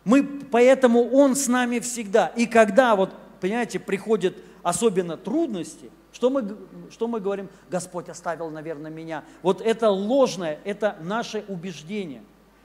[0.07, 2.29] Мы, поэтому Он с нами всегда.
[2.29, 6.57] И когда, вот, понимаете, приходят особенно трудности, что мы,
[6.91, 7.49] что мы говорим?
[7.69, 9.25] Господь оставил, наверное, меня.
[9.43, 12.23] Вот это ложное, это наше убеждение,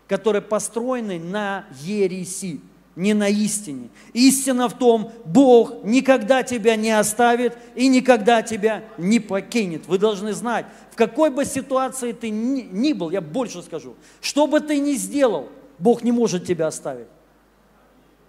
[0.07, 2.61] которое построено на ереси.
[2.95, 3.89] не на истине.
[4.13, 9.87] Истина в том, Бог никогда тебя не оставит и никогда тебя не покинет.
[9.87, 14.47] Вы должны знать, в какой бы ситуации ты ни, ни был, я больше скажу, что
[14.47, 15.49] бы ты ни сделал,
[15.79, 17.07] Бог не может тебя оставить.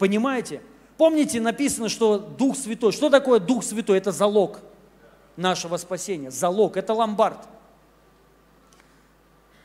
[0.03, 0.63] Понимаете?
[0.97, 2.91] Помните, написано, что Дух Святой.
[2.91, 3.99] Что такое Дух Святой?
[3.99, 4.59] Это залог
[5.37, 6.33] нашего спасения.
[6.33, 6.77] Залог.
[6.77, 7.39] Это ломбард.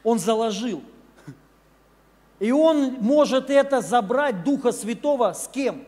[0.03, 0.83] Он заложил–
[2.39, 5.83] и он может это забрать, Духа Святого, с кем?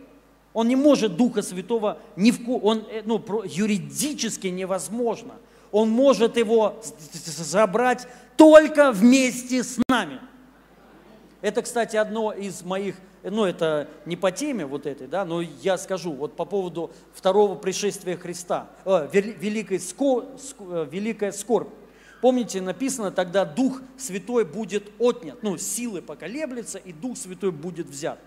[0.53, 2.51] Он не может Духа Святого ни в ко...
[2.51, 5.35] он, э, ну, юридически невозможно.
[5.71, 10.19] Он может его забрать только вместе с нами.
[11.41, 15.77] Это, кстати, одно из моих, ну это не по теме вот этой, да, но я
[15.77, 20.25] скажу вот по поводу второго пришествия Христа, э, великой, ско,
[20.59, 21.69] э, великая скорбь.
[22.21, 28.19] Помните, написано, тогда Дух Святой будет отнят, ну, силы поколеблется, и Дух Святой будет взят.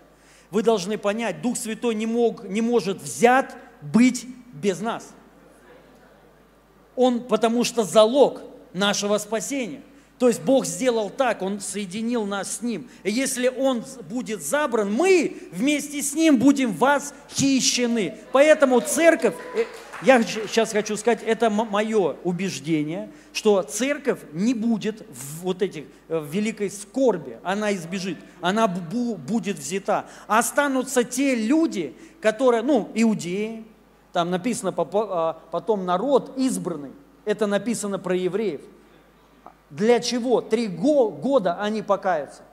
[0.49, 5.13] Вы должны понять, Дух Святой не, мог, не может взят быть без нас.
[6.95, 8.41] Он, потому что залог
[8.73, 9.81] нашего спасения.
[10.23, 12.89] То есть Бог сделал так, Он соединил нас с Ним.
[13.03, 18.19] И если Он будет забран, мы вместе с Ним будем восхищены.
[18.31, 19.65] Поэтому церковь, э,
[20.01, 26.17] я сейчас хочу сказать, это мое убеждение, что церковь не будет в вот этих э,
[26.17, 30.05] в великой скорби, она избежит, она будет взята.
[30.27, 33.65] Останутся те люди, которые, ну, иудеи,
[34.13, 36.93] там написано а, потом народ избранный,
[37.25, 38.61] это написано про евреев.
[39.73, 40.41] Для чего?
[40.41, 42.43] Три года они покаются.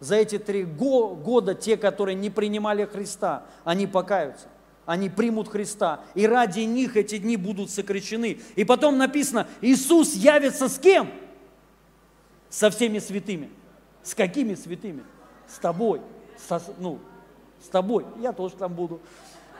[0.00, 4.48] За эти три года те, которые не принимали Христа, они покаются
[4.88, 6.00] они примут Христа.
[6.14, 8.40] И ради них эти дни будут сокращены.
[8.56, 11.10] И потом написано, Иисус явится с кем?
[12.48, 13.50] Со всеми святыми.
[14.02, 15.04] С какими святыми?
[15.46, 16.00] С тобой.
[16.48, 17.00] Со, ну,
[17.62, 18.06] с тобой.
[18.18, 18.98] Я тоже там буду.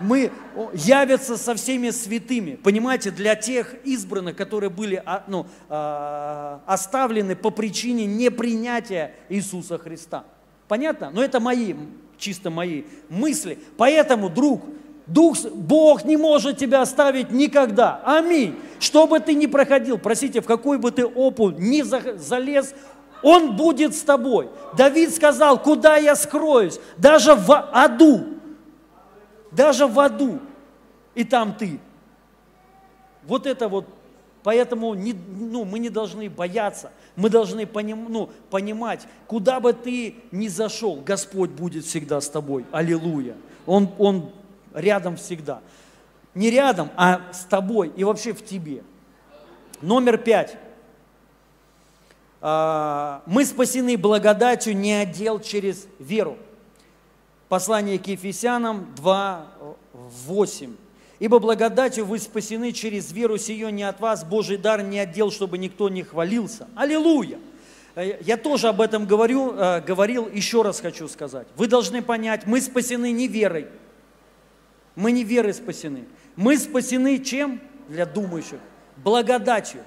[0.00, 0.30] Мы
[0.72, 2.54] явятся со всеми святыми.
[2.56, 10.24] Понимаете, для тех избранных, которые были а, ну, а, оставлены по причине непринятия Иисуса Христа.
[10.68, 11.11] Понятно?
[11.11, 11.74] Но это мои,
[12.16, 13.58] чисто мои мысли.
[13.76, 14.62] Поэтому, друг,
[15.08, 18.02] Дух, Бог не может тебя оставить никогда.
[18.04, 18.56] Аминь.
[18.78, 22.74] Что бы ты ни проходил, простите, в какой бы ты опу ни залез,
[23.22, 24.50] Он будет с тобой.
[24.76, 26.78] Давид сказал, куда я скроюсь?
[26.98, 28.38] Даже в аду.
[29.50, 30.40] Даже в аду.
[31.14, 31.80] И там ты.
[33.24, 33.87] Вот это вот
[34.48, 40.14] Поэтому не, ну, мы не должны бояться, мы должны поним, ну, понимать, куда бы ты
[40.30, 42.64] ни зашел, Господь будет всегда с тобой.
[42.70, 43.34] Аллилуйя.
[43.66, 44.30] Он, он
[44.72, 45.61] рядом всегда.
[46.34, 48.84] Не рядом, а с тобой и вообще в тебе.
[49.82, 50.56] Номер пять.
[52.40, 56.38] А, мы спасены благодатью, не отдел через веру.
[57.48, 59.46] Послание к Ефесянам 2,
[60.26, 60.76] 8.
[61.18, 65.58] Ибо благодатью вы спасены через веру сию не от вас, Божий дар не отдел, чтобы
[65.58, 66.68] никто не хвалился.
[66.76, 67.38] Аллилуйя!
[67.94, 71.48] Э, я тоже об этом говорю, э, говорил, еще раз хочу сказать.
[71.56, 73.66] Вы должны понять, мы спасены не верой,
[74.94, 76.04] мы не верой спасены.
[76.37, 77.61] Мы спасены чем?
[77.88, 78.58] Для думающих.
[78.96, 79.80] Благодатью.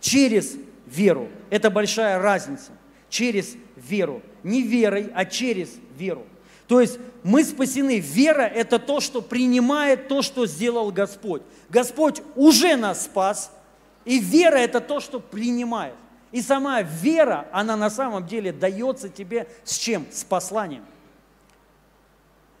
[0.00, 1.28] Через веру.
[1.50, 2.72] Это большая разница.
[3.08, 4.22] Через веру.
[4.42, 6.24] Не верой, а через веру.
[6.66, 7.98] То есть мы спасены.
[7.98, 11.42] Вера– это то, что принимает то, что сделал Господь.
[11.68, 13.50] Господь уже нас спас,
[14.04, 15.94] и вера– это то, что принимает.
[16.32, 20.06] И сама вера, она на самом деле дается тебе с чем?
[20.10, 20.84] С посланием.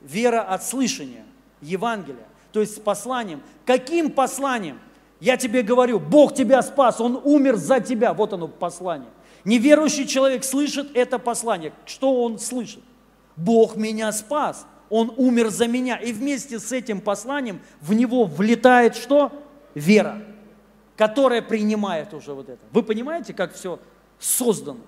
[0.00, 1.24] Вера от слышания.
[1.64, 3.42] Евангелия, то есть с посланием.
[3.64, 4.78] Каким посланием?
[5.20, 8.12] Я тебе говорю, Бог тебя спас, Он умер за тебя.
[8.12, 9.08] Вот оно послание.
[9.44, 11.72] Неверующий человек слышит это послание.
[11.86, 12.82] Что он слышит?
[13.36, 15.96] Бог меня спас, Он умер за меня.
[15.96, 19.32] И вместе с этим посланием в него влетает что?
[19.74, 20.22] Вера,
[20.96, 22.60] которая принимает уже вот это.
[22.70, 23.80] Вы понимаете, как все
[24.20, 24.80] создано?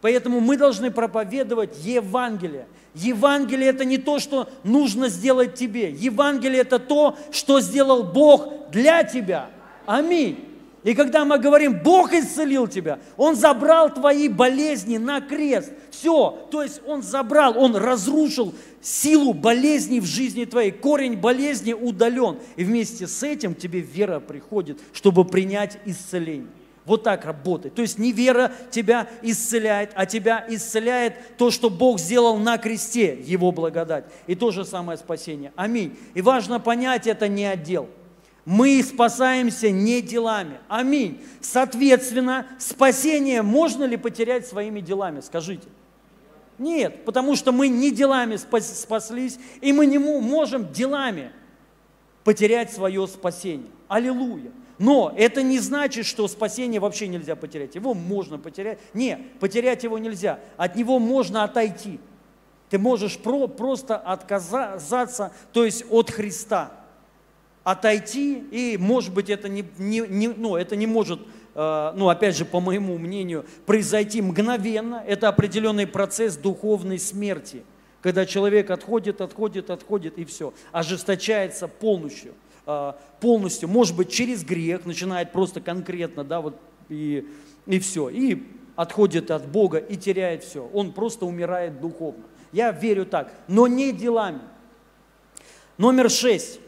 [0.00, 2.66] Поэтому мы должны проповедовать Евангелие.
[2.94, 5.90] Евангелие это не то, что нужно сделать тебе.
[5.90, 9.50] Евангелие это то, что сделал Бог для тебя.
[9.84, 10.46] Аминь.
[10.82, 15.70] И когда мы говорим, Бог исцелил тебя, Он забрал твои болезни на крест.
[15.90, 16.46] Все.
[16.50, 20.70] То есть Он забрал, Он разрушил силу болезней в жизни твоей.
[20.70, 22.38] Корень болезни удален.
[22.56, 26.48] И вместе с этим тебе вера приходит, чтобы принять исцеление.
[26.86, 27.74] Вот так работает.
[27.74, 33.20] То есть не вера тебя исцеляет, а тебя исцеляет то, что Бог сделал на кресте,
[33.22, 34.06] Его благодать.
[34.26, 35.52] И то же самое спасение.
[35.56, 35.96] Аминь.
[36.14, 37.88] И важно понять, это не отдел.
[38.46, 40.58] Мы спасаемся не делами.
[40.68, 41.20] Аминь.
[41.40, 45.20] Соответственно, спасение можно ли потерять своими делами?
[45.20, 45.68] Скажите.
[46.60, 51.32] Нет, потому что мы не делами спаслись, и мы не можем делами
[52.22, 53.70] потерять свое спасение.
[53.88, 54.52] Аллилуйя.
[54.78, 57.76] Но это не значит, что спасение вообще нельзя потерять.
[57.76, 58.78] Его можно потерять.
[58.92, 60.38] Не, потерять его нельзя.
[60.58, 61.98] От него можно отойти.
[62.68, 66.72] Ты можешь про, просто отказаться, то есть от Христа.
[67.64, 71.20] Отойти, и может быть это не, не, не, ну, это не может,
[71.54, 75.02] ну опять же, по моему мнению, произойти мгновенно.
[75.06, 77.64] Это определенный процесс духовной смерти,
[78.02, 82.34] когда человек отходит, отходит, отходит и все, ожесточается полностью.
[82.66, 86.56] А, полностью, может быть, через грех, начинает просто конкретно, да, вот
[86.88, 87.26] и,
[87.66, 88.42] и все, и
[88.76, 90.68] отходит от Бога и теряет все.
[90.72, 92.22] Он просто умирает духовно.
[92.52, 94.40] Я верю так, но не делами.
[95.78, 96.60] Номер шесть.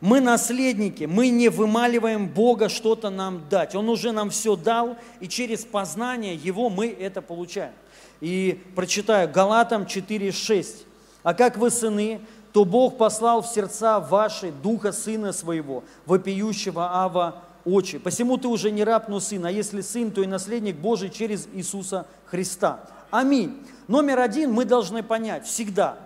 [0.00, 3.74] Мы наследники, мы не вымаливаем Бога что-то нам дать.
[3.74, 7.72] Он уже нам все дал, и через познание Его мы это получаем.
[8.20, 10.84] И прочитаю Галатам 4.6.
[11.24, 12.20] А как вы сыны,
[12.52, 17.98] то Бог послал в сердца ваши Духа Сына Своего, вопиющего Ава очи.
[17.98, 21.48] Посему ты уже не раб, но сын, а если сын, то и наследник Божий через
[21.52, 22.80] Иисуса Христа.
[23.10, 23.66] Аминь.
[23.88, 25.98] Номер один мы должны понять всегда,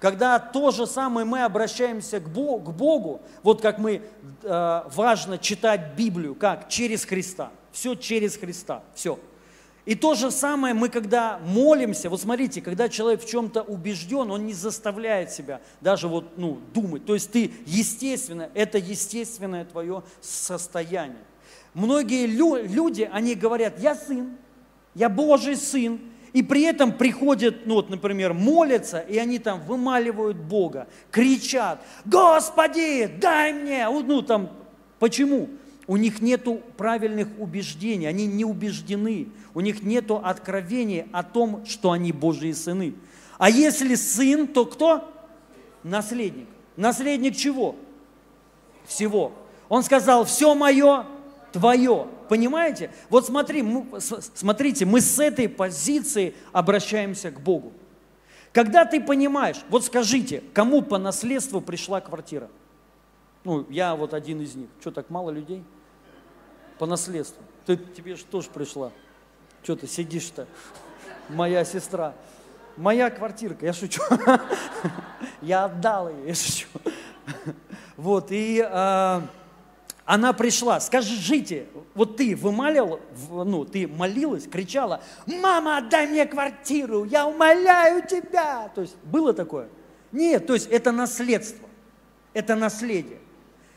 [0.00, 4.02] когда то же самое мы обращаемся к Богу, вот как мы,
[4.42, 6.68] э, важно читать Библию, как?
[6.68, 7.50] Через Христа.
[7.70, 8.82] Все через Христа.
[8.94, 9.18] Все.
[9.84, 14.46] И то же самое мы, когда молимся, вот смотрите, когда человек в чем-то убежден, он
[14.46, 17.04] не заставляет себя даже вот, ну, думать.
[17.04, 21.24] То есть ты, естественно, это естественное твое состояние.
[21.74, 24.36] Многие лю- люди, они говорят, я сын,
[24.94, 26.00] я Божий сын,
[26.32, 33.10] и при этом приходят, ну вот, например, молятся, и они там вымаливают Бога, кричат, Господи,
[33.20, 34.50] дай мне, ну там,
[34.98, 35.48] почему?
[35.90, 41.90] у них нет правильных убеждений, они не убеждены, у них нет откровения о том, что
[41.90, 42.94] они Божьи сыны.
[43.38, 45.12] А если сын, то кто?
[45.82, 46.46] Наследник.
[46.76, 47.74] Наследник чего?
[48.86, 49.32] Всего.
[49.68, 51.06] Он сказал, все мое,
[51.50, 52.06] твое.
[52.30, 52.90] Понимаете?
[53.10, 53.62] Вот смотри,
[53.98, 57.74] смотрите, мы с этой позиции обращаемся к Богу.
[58.52, 62.48] Когда ты понимаешь, вот скажите, кому по наследству пришла квартира?
[63.44, 64.68] Ну, я вот один из них.
[64.80, 65.62] Что, так мало людей?
[66.80, 67.42] по наследству.
[67.66, 68.90] Ты, тебе же тоже пришла.
[69.62, 70.46] Что ты сидишь-то?
[71.28, 72.14] Моя сестра.
[72.78, 74.00] Моя квартирка, я шучу.
[75.42, 76.68] Я отдал ее, я шучу.
[77.96, 79.20] Вот, и э,
[80.10, 80.80] она пришла.
[80.80, 82.98] Скажите, вот ты вымалил,
[83.30, 88.72] ну, ты молилась, кричала, мама, отдай мне квартиру, я умоляю тебя.
[88.74, 89.68] То есть было такое?
[90.10, 91.68] Нет, то есть это наследство,
[92.34, 93.20] это наследие.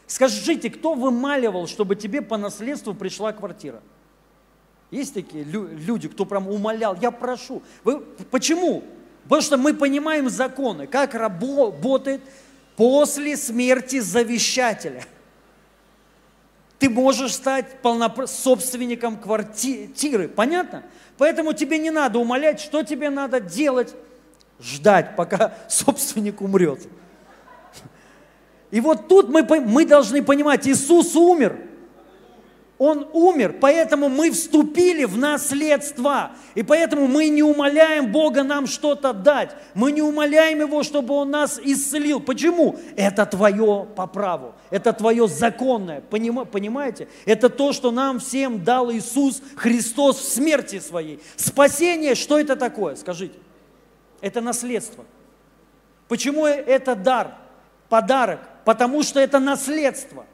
[0.08, 3.84] Скажите, кто вымаливал, чтобы тебе по наследству пришла квартира?
[4.90, 7.62] Есть такие люди, кто прям умолял, я прошу.
[7.84, 8.00] Вы,
[8.32, 8.84] почему?
[9.26, 12.22] Потому что мы понимаем законы, как работает
[12.76, 15.04] после смерти завещателя.
[16.84, 18.28] Ты можешь стать полнопро...
[18.28, 20.84] собственником квартиры, понятно?
[21.18, 23.96] Поэтому тебе не надо умолять, что тебе надо делать?
[24.60, 26.82] Ждать, пока собственник умрет.
[28.70, 31.58] И вот тут мы, мы должны понимать, Иисус умер.
[32.78, 36.32] Он умер, поэтому мы вступили в наследство.
[36.54, 39.52] И поэтому мы не умоляем Бога нам что-то дать.
[39.74, 42.20] Мы не умоляем Его, чтобы Он нас исцелил.
[42.20, 42.78] Почему?
[42.98, 44.54] Это твое по праву.
[44.74, 46.02] Это твое законное.
[46.02, 47.08] Понимаете?
[47.26, 51.22] Это то, что нам всем дал Иисус Христос в смерти своей.
[51.36, 52.96] Спасение, что это такое?
[52.96, 53.38] Скажите.
[54.20, 55.06] Это наследство.
[56.08, 57.38] Почему это дар?
[57.88, 60.26] Подарок потому что это наследство.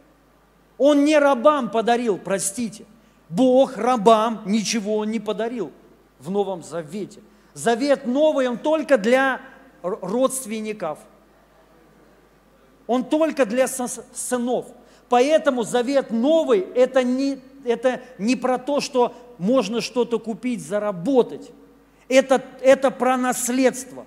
[0.77, 2.85] Он не рабам подарил, простите.
[3.27, 5.71] Бог рабам ничего не подарил
[6.19, 7.19] в Новом Завете.
[7.53, 9.41] Завет новый, он только для
[9.81, 10.99] родственников.
[12.89, 14.65] Он только для сынов.
[15.07, 21.51] Поэтому завет новый– это не, это не про то, что можно что-то купить, заработать.
[22.07, 24.05] Это, это про наследство.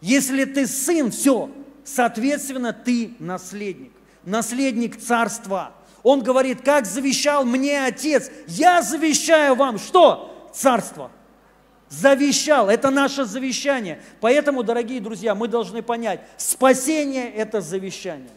[0.00, 1.50] Если ты сын, все,
[1.84, 3.92] Соответственно, ты наследник,
[4.24, 5.72] наследник царства.
[6.02, 10.50] Он говорит, как завещал мне отец, я завещаю вам что?
[10.54, 11.10] Царство.
[12.00, 14.00] Завещал, это наше завещание.
[14.20, 18.30] Поэтому, дорогие друзья, мы должны понять, спасение– это завещание.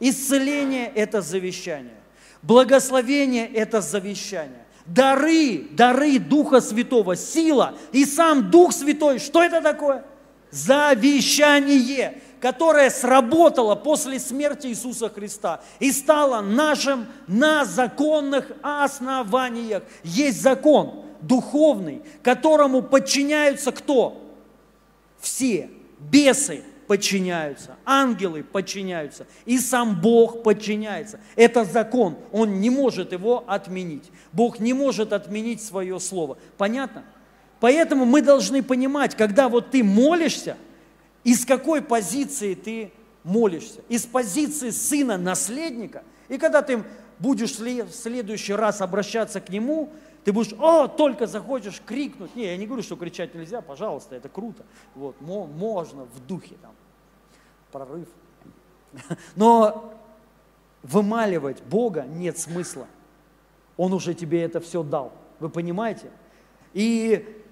[0.00, 1.96] Исцеление– это завещание.
[2.42, 4.64] Благословение– это завещание.
[4.86, 10.04] Дары, дары Духа Святого, сила и сам Дух Святой, что это такое?
[10.50, 19.82] Завещание которая сработала после смерти Иисуса Христа и стала нашим на законных основаниях.
[20.04, 24.22] Есть закон духовный, которому подчиняются кто?
[25.18, 25.70] Все.
[25.98, 31.20] Бесы подчиняются, ангелы подчиняются, и сам Бог подчиняется.
[31.36, 34.10] Это закон, Он не может его отменить.
[34.32, 36.38] Бог не может отменить свое слово.
[36.56, 37.04] Понятно?
[37.60, 40.56] Поэтому мы должны понимать, когда вот ты молишься,
[41.24, 42.92] из какой позиции ты
[43.22, 43.80] молишься.
[43.88, 46.04] Из позиции сына, наследника.
[46.28, 46.82] И когда ты
[47.18, 49.90] будешь в следующий раз обращаться к нему,
[50.28, 52.36] ты будешь, о, только захочешь крикнуть.
[52.36, 54.62] Не, я не говорю, что кричать нельзя, пожалуйста, это круто.
[54.94, 56.72] Вот, можно в духе там,
[57.72, 58.06] прорыв.
[59.36, 59.94] Но
[60.82, 62.86] вымаливать Бога нет смысла.
[63.78, 65.14] Он уже тебе это все дал.
[65.40, 66.10] Вы понимаете?
[66.74, 67.42] И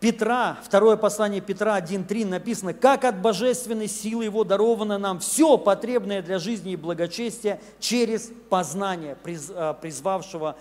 [0.00, 6.22] Петра, второе послание Петра 1.3 написано, как от божественной силы Его даровано нам все потребное
[6.22, 9.16] для жизни и благочестия через познание
[9.50, 10.56] а, призвавшего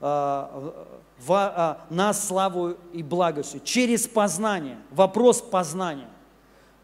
[0.00, 0.72] а,
[1.28, 3.60] а, нас славу и благостью.
[3.64, 4.78] Через познание.
[4.90, 6.08] Вопрос познания.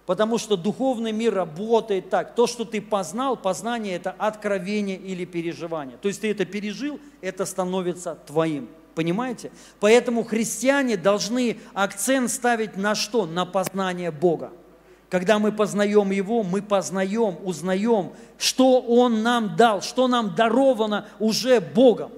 [0.06, 2.34] Потому что духовный мир работает так.
[2.34, 5.96] То, что ты познал, познание– это откровение или переживание.
[5.96, 8.68] То есть ты это пережил, это становится твоим.
[8.94, 9.50] Понимаете?
[9.80, 13.24] Поэтому христиане должны акцент ставить на что?
[13.26, 14.52] На познание Бога.
[15.08, 21.60] Когда мы познаем Его, мы познаем, узнаем, что Он нам дал, что нам даровано уже
[21.60, 22.10] Богом.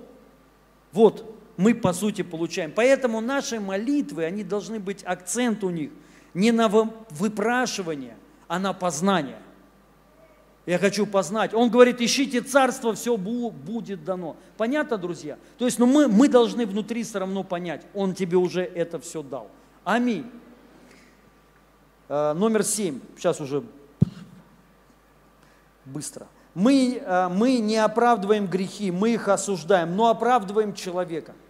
[0.96, 2.72] Вот, мы по сути получаем.
[2.74, 5.90] Поэтому наши молитвы, они должны быть, акцент у них
[6.32, 8.16] не на выпрашивание,
[8.48, 9.38] а на познание.
[10.64, 11.52] Я хочу познать.
[11.52, 14.38] Он говорит, ищите царство, все будет дано.
[14.56, 15.36] Понятно, друзья?
[15.58, 19.22] То есть ну, мы, мы должны внутри все равно понять, Он тебе уже это все
[19.22, 19.50] дал.
[19.84, 20.24] Аминь.
[22.08, 23.00] Э, номер семь.
[23.18, 23.62] Сейчас уже
[25.84, 26.26] быстро.
[26.56, 31.34] Мы, э, мы не оправдываем грехи, мы их осуждаем, но оправдываем человека–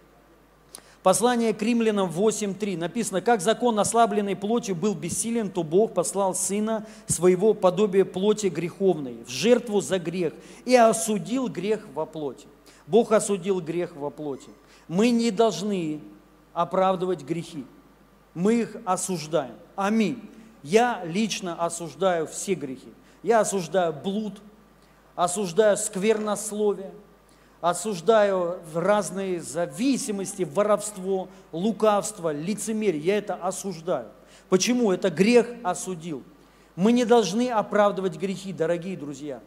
[1.07, 6.85] Послание к римлянам 8.3 написано, как закон ослабленной плотью был бессилен, то Бог послал Сына
[7.05, 10.33] своего подобия плоти греховной в жертву за грех
[10.65, 12.45] и осудил грех во плоти.
[12.87, 14.49] Бог осудил грех во плоти.
[14.89, 16.01] Мы не должны
[16.51, 17.63] оправдывать грехи.
[18.33, 19.55] Мы их осуждаем.
[19.77, 20.21] Аминь.
[20.61, 22.91] Я лично осуждаю все грехи.
[23.23, 24.41] Я осуждаю блуд,
[25.17, 26.91] осуждаю сквернословие,
[27.59, 33.01] осуждаю разные зависимости, воровство, лукавство, лицемерие.
[33.01, 34.09] Я это осуждаю.
[34.47, 34.91] Почему?
[34.91, 36.23] Это грех осудил.
[36.75, 39.41] Мы не должны оправдывать грехи, дорогие друзья.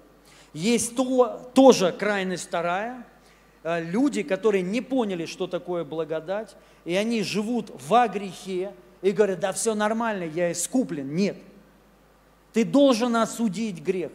[0.53, 3.07] Есть то, тоже крайность вторая.
[3.63, 9.39] Э, люди, которые не поняли, что такое благодать, и они живут во грехе и говорят,
[9.39, 11.15] да все нормально, я искуплен.
[11.15, 11.37] Нет.
[12.53, 14.11] Ты должен осудить грех.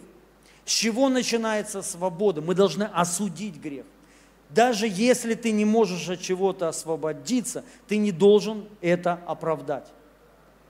[0.66, 2.42] С чего начинается свобода?
[2.42, 3.86] Мы должны осудить грех.
[4.50, 9.88] Даже если ты не можешь от чего-то освободиться, ты не должен это оправдать.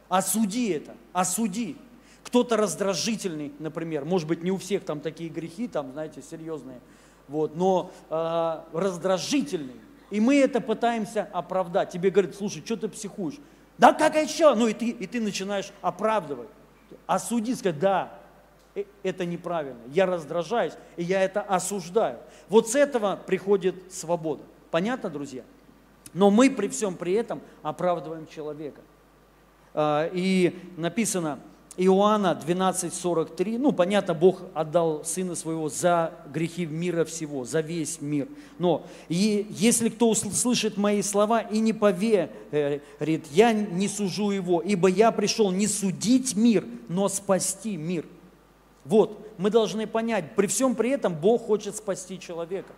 [0.09, 1.77] Осуди это, осуди.
[2.23, 6.79] Кто-то раздражительный, например, может быть, не у всех там такие грехи, там, знаете, серьезные,
[7.27, 9.75] вот, но э, раздражительный.
[10.09, 11.91] И мы это пытаемся оправдать.
[11.91, 13.35] Тебе говорят, слушай, что ты психуешь?
[13.77, 14.55] Да как еще?
[14.55, 16.49] Ну и ты, и ты начинаешь оправдывать.
[17.07, 18.19] Осудить, сказать, да,
[19.03, 19.79] это неправильно.
[19.91, 22.17] Я раздражаюсь, и я это осуждаю.
[22.49, 24.43] Вот с этого приходит свобода.
[24.71, 25.43] Понятно, друзья?
[26.13, 28.81] Но мы при всем при этом оправдываем человека.
[29.73, 31.39] А, и написано,
[31.77, 38.29] Иоанна 12:43, ну, понятно, Бог отдал Сына Своего за грехи мира всего, за весь мир.
[38.59, 44.87] Но и если кто услышит мои слова и не поверит, я не сужу его, ибо
[44.87, 48.05] я пришел не судить мир, но спасти мир.
[48.85, 52.71] Вот, мы должны понять, при всем при этом Бог хочет спасти человека.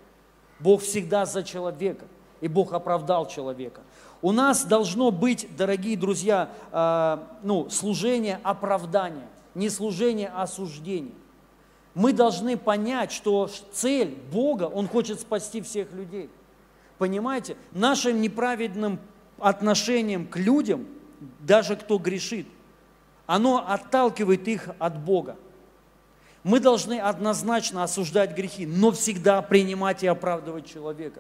[0.60, 2.06] Бог всегда за человека,
[2.42, 3.82] и Бог оправдал человека.
[4.22, 11.14] У нас должно быть, дорогие друзья, э, ну, служение оправдания, не служение осуждения.
[11.94, 16.30] Мы должны понять, что цель Бога, Он хочет спасти всех людей.
[16.98, 17.58] Понимаете?
[17.72, 19.00] Нашим неправедным
[19.40, 20.88] отношением к людям,
[21.40, 22.48] даже кто грешит,
[23.26, 25.36] оно отталкивает их от Бога.
[26.48, 31.20] Мы должны однозначно осуждать грехи, но всегда принимать и оправдывать человека.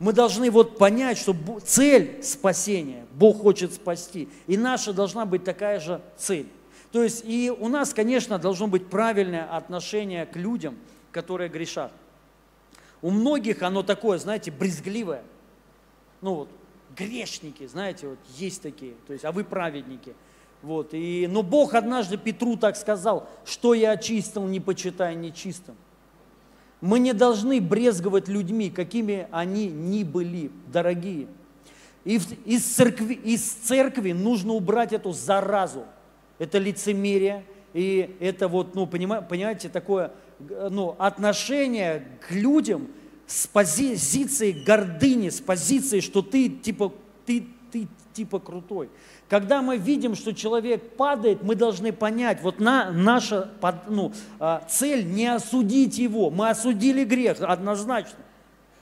[0.00, 1.32] Мы должны вот понять, что
[1.64, 6.48] цель спасения, Бог хочет спасти, и наша должна быть такая же цель.
[6.90, 10.76] То есть и у нас, конечно, должно быть правильное отношение к людям,
[11.12, 11.92] которые грешат.
[13.00, 15.22] У многих оно такое, знаете, брезгливое.
[16.20, 16.48] Ну вот,
[16.96, 20.14] грешники, знаете, вот есть такие, то есть, а вы праведники–
[20.62, 25.76] вот, и, но Бог однажды Петру так сказал, что я очистил, не почитай нечистым.
[26.80, 31.28] Мы не должны брезговать людьми, какими они ни были, дорогие.
[32.04, 35.84] И из церкви, из церкви нужно убрать эту заразу.
[36.38, 42.88] Это лицемерие, и это вот, ну, понимаете, такое ну, отношение к людям
[43.26, 46.92] с позиции гордыни, с позиции, что ты типа,
[47.24, 48.90] ты, ты типа крутой.
[49.32, 53.50] Когда мы видим, что человек падает, мы должны понять, вот на, наша
[53.88, 56.28] ну, а, цель не осудить его.
[56.28, 58.18] Мы осудили грех однозначно.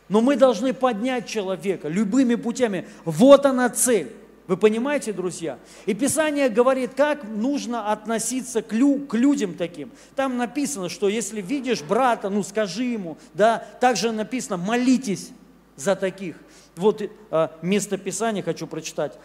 [0.09, 2.89] Но мы должны поднять человека любыми путями.
[3.05, 4.11] Вот она цель.
[4.49, 5.57] Вы понимаете, друзья?
[5.87, 9.93] И Писание говорит, как нужно относиться к, лю, к людям таким.
[10.17, 15.31] Там написано, что если видишь брата, ну скажи ему, да, также написано, молитесь
[15.77, 16.35] за таких.
[16.75, 19.17] Вот э, место Писания хочу прочитать.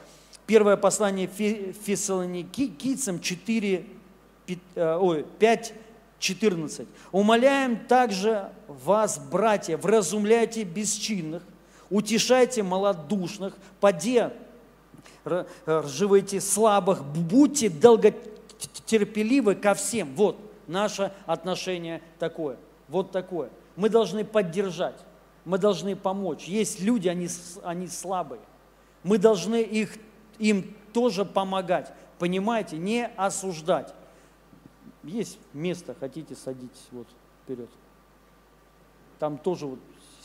[0.47, 3.85] Первое послание Фессалоникийцам 4,
[4.45, 5.73] 5,
[6.19, 6.87] 14.
[7.11, 11.41] «Умоляем также вас, братья, вразумляйте бесчинных,
[11.89, 14.31] утешайте малодушных, поде
[15.23, 20.13] разживайте слабых, будьте долготерпеливы ко всем».
[20.15, 20.37] Вот
[20.67, 23.49] наше отношение такое, вот такое.
[23.75, 24.99] Мы должны поддержать,
[25.43, 26.45] мы должны помочь.
[26.45, 27.27] Есть люди, они,
[27.63, 28.41] они слабые.
[29.03, 29.97] Мы должны их
[30.39, 31.91] им тоже помогать.
[32.19, 33.93] Понимаете, не осуждать.
[35.03, 37.07] Есть место, хотите, садитесь вот
[37.43, 37.69] вперед.
[39.19, 39.79] Там тоже вот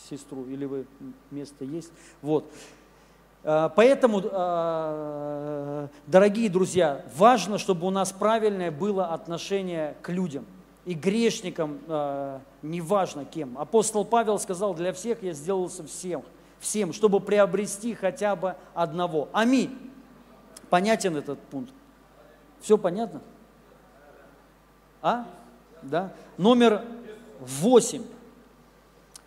[0.08, 0.86] сестру, или вы
[1.30, 1.92] место есть.
[2.22, 2.50] Вот.
[3.42, 10.44] А, поэтому, а, дорогие друзья, важно, чтобы у нас правильное было отношение к людям.
[10.84, 13.58] И грешникам а, не важно кем.
[13.58, 16.22] Апостол Павел сказал, для всех я сделался всем,
[16.58, 19.28] всем, чтобы приобрести хотя бы одного.
[19.32, 19.89] Аминь.
[20.70, 21.74] Понятен этот пункт?
[22.60, 23.20] Все понятно?
[25.02, 25.26] А?
[25.82, 26.12] Да?
[26.38, 26.82] Номер
[27.40, 28.04] восемь.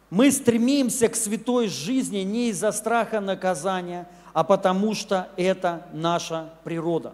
[0.10, 7.14] Мы стремимся к святой жизни не из-за страха наказания, а потому что это наша природа.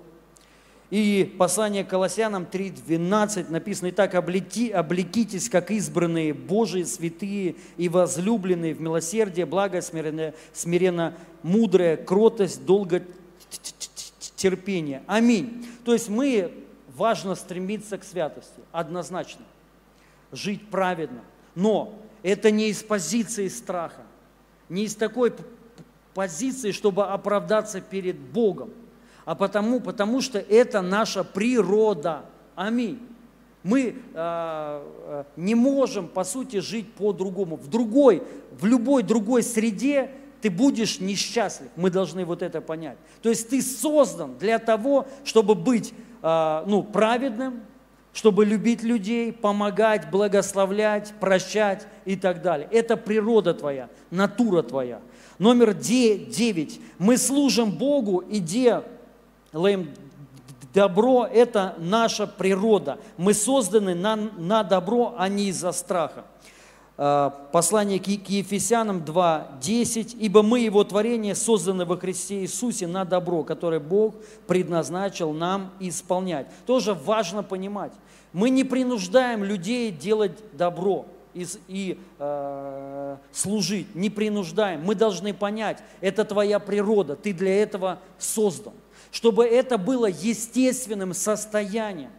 [0.89, 8.81] И послание Колоссянам 3.12 написано, «Итак, облеки, облекитесь, как избранные Божии, святые и возлюбленные в
[8.81, 11.13] милосердие, благо, смиренно, смиренно
[11.43, 13.03] мудрая, кротость, долго
[14.39, 15.03] терпение.
[15.05, 15.67] Аминь.
[15.83, 16.51] То есть мы,
[16.95, 19.45] важно стремиться к святости, однозначно.
[20.31, 21.21] Жить праведно.
[21.55, 24.01] Но это не из позиции страха,
[24.69, 25.33] не из такой
[26.13, 28.71] позиции, чтобы оправдаться перед Богом,
[29.25, 32.25] а потому, потому что это наша природа.
[32.55, 32.99] Аминь.
[33.61, 37.57] Мы э, не можем, по сути, жить по-другому.
[37.57, 40.11] В другой, в любой другой среде
[40.41, 41.69] ты будешь несчастлив.
[41.75, 42.97] Мы должны вот это понять.
[43.21, 47.61] То есть ты создан для того, чтобы быть э, ну, праведным,
[48.13, 52.67] чтобы любить людей, помогать, благословлять, прощать и так далее.
[52.71, 55.01] Это природа твоя, натура твоя.
[55.37, 56.79] Номер девять.
[56.97, 59.89] Мы служим Богу и делаем
[60.73, 62.99] добро– это наша природа.
[63.17, 66.25] Мы созданы на, на добро, а не из-за страха.
[67.01, 73.45] Э, послание к Ефесянам 2.10, «Ибо мы, Его творение, созданы во Христе Иисусе на добро,
[73.45, 74.15] которое Бог
[74.47, 76.47] предназначил нам исполнять».
[76.65, 77.93] Тоже важно понимать.
[78.33, 84.83] Мы не принуждаем людей делать добро и, и э, служить, не принуждаем.
[84.83, 88.73] Мы должны понять, это твоя природа, ты для этого создан.
[89.09, 92.11] Чтобы это было естественным состоянием,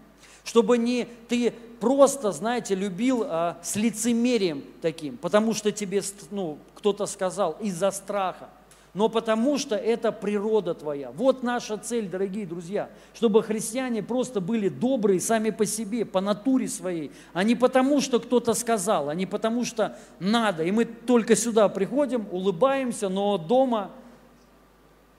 [0.45, 7.07] чтобы не ты просто, знаете, любил а, с лицемерием таким, потому что тебе ну, кто-то
[7.07, 8.51] сказал из-за страха,
[8.93, 11.11] но потому что это природа твоя.
[11.13, 16.69] Вот наша цель, дорогие друзья, чтобы христиане просто были добрые сами по себе, по натуре
[16.69, 20.65] своей, а не потому, что кто-то сказал, а не потому, что надо.
[20.65, 23.93] И мы только сюда приходим, улыбаемся, но дома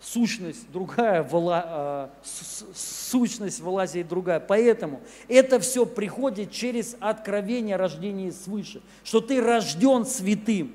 [0.01, 2.27] сущность другая, вола, э,
[2.73, 4.39] сущность вылазит другая.
[4.39, 10.73] Поэтому это все приходит через откровение рождения свыше, что ты рожден святым,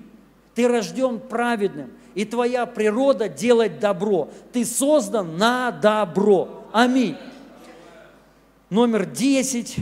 [0.54, 4.30] ты рожден праведным, и твоя природа делать добро.
[4.52, 6.68] Ты создан на добро.
[6.72, 7.16] Аминь.
[8.70, 9.76] Номер 10.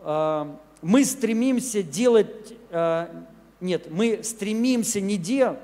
[0.00, 0.46] Э,
[0.80, 3.06] мы стремимся делать, э,
[3.60, 5.58] нет, мы стремимся не делать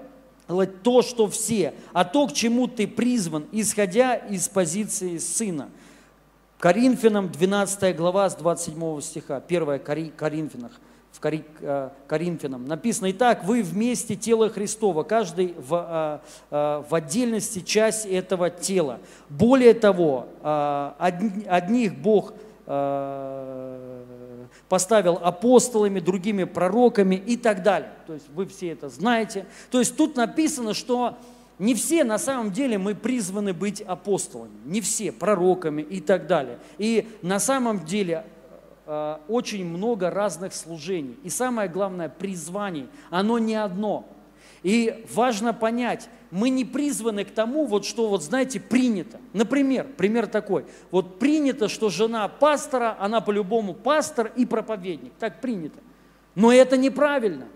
[0.83, 5.69] то, что все, а то, к чему ты призван, исходя из позиции сына.
[6.59, 9.79] Коринфянам 12 глава с 27 стиха, 1
[10.17, 10.73] Коринфянах,
[11.13, 16.21] в э, Коринфянам написано, «Итак, вы вместе тело Христова, каждый в,
[16.51, 19.01] э, э, в отдельности часть этого тела.
[19.29, 22.33] Более того, одних Бог
[24.69, 27.91] поставил апостолами, другими пророками и так далее.
[28.07, 29.47] То есть вы все это знаете.
[29.71, 31.17] То есть тут написано, что
[31.59, 36.59] Не все на самом деле мы призваны быть апостолами, не все, пророками и так далее.
[36.79, 38.25] И на самом деле
[38.87, 41.17] э, очень много разных служений.
[41.25, 44.07] И самое главное, призваний, оно не одно.
[44.63, 49.19] И важно понять, мы не призваны к тому, вот что, вот знаете, принято.
[49.33, 50.67] Например, пример такой.
[50.91, 55.13] Вот принято, что жена пастора, она по-любому пастор и проповедник.
[55.19, 55.79] Так принято.
[56.35, 57.47] Но это неправильно.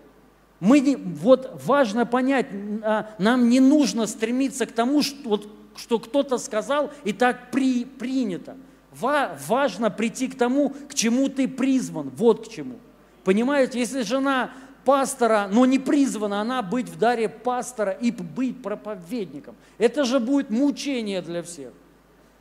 [0.59, 2.47] Мы не, вот важно понять,
[2.83, 7.85] а, нам не нужно стремиться к тому, что, вот, что кто-то сказал и так при,
[7.85, 8.55] принято.
[8.91, 12.09] Ва, важно прийти к тому, к чему ты призван.
[12.15, 12.75] Вот к чему.
[13.23, 14.51] Понимаете, если жена
[14.85, 20.49] пастора, но не призвана она быть в даре пастора и быть проповедником, это же будет
[20.49, 21.73] мучение для всех.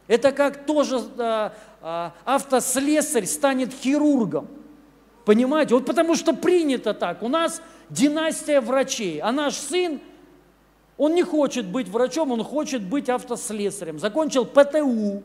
[0.09, 4.49] Это как тоже а, а, автослесарь станет хирургом.
[5.25, 5.75] Понимаете?
[5.75, 7.23] Вот потому что принято так.
[7.23, 10.01] У нас династия врачей, а наш сын,
[10.97, 13.99] он не хочет быть врачом, он хочет быть автослесарем.
[13.99, 15.23] Закончил ПТУ,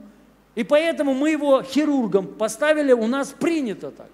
[0.55, 4.09] и поэтому мы его хирургом поставили, у нас принято так.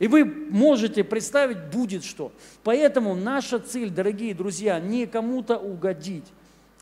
[0.00, 2.32] И вы можете представить, будет что.
[2.64, 6.24] Поэтому наша цель, дорогие друзья, не кому-то угодить,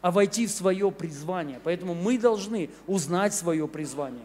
[0.01, 1.61] а войти в свое призвание.
[1.63, 4.25] Поэтому мы должны узнать свое призвание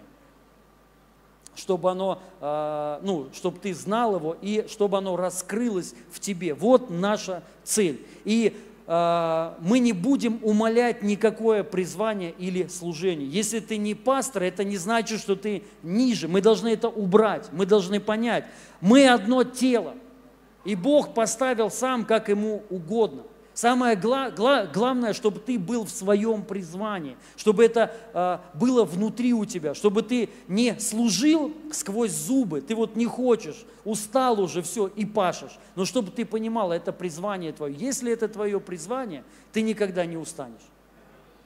[1.56, 6.54] чтобы оно, а, ну, чтобы ты знал его и чтобы оно раскрылось в тебе.
[6.56, 8.06] Вот наша цель.
[8.26, 13.28] И мы не будем умолять никакое призвание или служение.
[13.28, 16.28] Если ты не пастор, это не значит, что ты ниже.
[16.28, 18.46] Мы должны это убрать, мы должны понять.
[18.82, 19.94] Мы одно тело,
[20.66, 23.24] и Бог поставил сам, как ему угодно.
[23.54, 29.34] Самое гла- гла- главное, чтобы ты был в своем призвании, чтобы это э, было внутри
[29.34, 34.88] у тебя, чтобы ты не служил сквозь зубы, ты вот не хочешь, устал уже, все,
[34.88, 37.76] и пашешь, но чтобы ты понимал, это призвание твое.
[37.76, 40.62] Если это твое призвание, ты никогда не устанешь.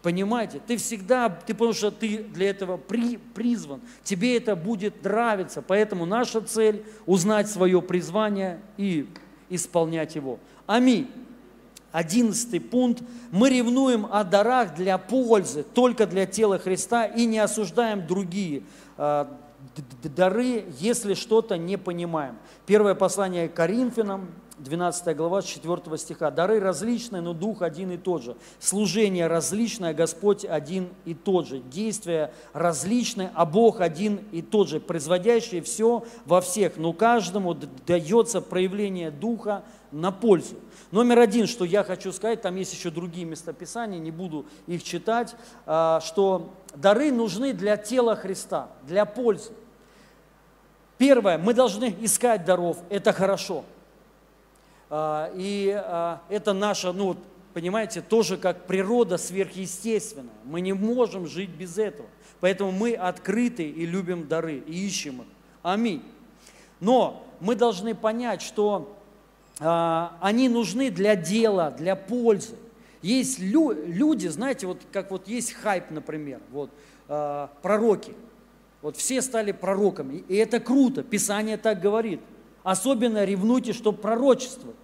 [0.02, 0.62] Понимаете?
[0.66, 5.62] Ты всегда, ты потому что ты для этого при, призван, тебе это будет нравиться.
[5.62, 9.10] Поэтому наша цель– узнать свое призвание и
[9.50, 10.40] исполнять его.
[10.68, 11.10] Аминь.
[11.92, 13.02] Одиннадцатый пункт.
[13.32, 18.64] Мы ревнуем о дарах для пользы, только для тела Христа и не осуждаем другие
[18.98, 19.36] а,
[20.04, 22.38] дары, если что-то не понимаем.
[22.66, 24.30] Первое послание к Коринфянам,
[24.60, 26.32] 12 глава, 4 стиха.
[26.32, 28.36] Дары различные, но Дух один и тот же.
[28.60, 31.60] Служение различное, Господь один и тот же.
[31.60, 36.78] Действия различные, а Бог один и тот же, производящий все во всех.
[36.78, 37.56] Но каждому
[37.86, 40.56] дается проявление Духа на пользу.
[40.92, 45.36] Номер один, что я хочу сказать, там есть еще другие местописания, не буду их читать,
[45.66, 49.52] а, что дары нужны для тела Христа, для пользы.
[50.98, 53.64] Первое, мы должны искать даров, это хорошо.
[54.90, 57.18] А, и а, это наша, ну,
[57.54, 60.34] понимаете, тоже как природа сверхъестественная.
[60.46, 62.08] Мы не можем жить без этого.
[62.40, 65.28] Поэтому мы открыты и любим дары, и ищем их.
[65.64, 66.04] Аминь.
[66.80, 68.96] Но мы должны понять, что
[69.60, 72.56] а, они нужны для дела, для пользы.
[73.02, 76.72] Есть лю, люди, знаете, вот как вот есть хайп, например, вот
[77.08, 78.14] э, пророки.
[78.82, 82.22] Вот все стали пророками, и это круто, Писание так говорит.
[82.68, 84.76] Особенно ревнуйте, чтобы пророчествовать.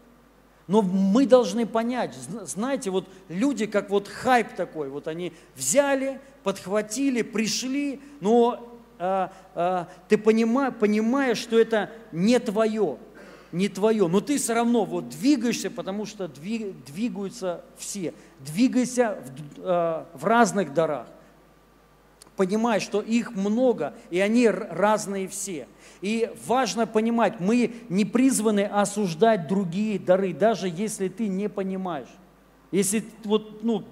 [0.68, 7.24] Но мы должны понять, знаете, вот люди, как вот хайп такой, вот они взяли, подхватили,
[7.24, 12.96] пришли, но а, а, ты понимаешь, понимаешь, что это не твое,
[13.52, 18.14] не твое, но ты все равно вот двигаешься, потому что двигаются все.
[18.40, 19.18] Двигайся
[19.58, 21.08] в, э, в разных дарах.
[22.38, 25.68] Понимай, что их много, и они разные все.
[26.04, 32.10] И важно понимать, мы не призваны осуждать другие дары, даже если ты не понимаешь.
[32.72, 33.86] Если вот, ну,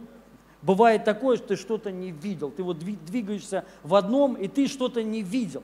[0.62, 5.02] бывает такое, что ты что-то не видел, ты вот двигаешься в одном, и ты что-то
[5.04, 5.64] не видел.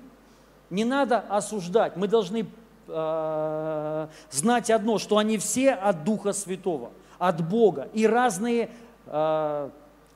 [0.70, 2.48] Не надо осуждать, мы должны
[2.88, 7.90] э, знать одно, что они все от Духа Святого, от Бога.
[7.92, 8.70] И разные
[9.06, 9.70] э,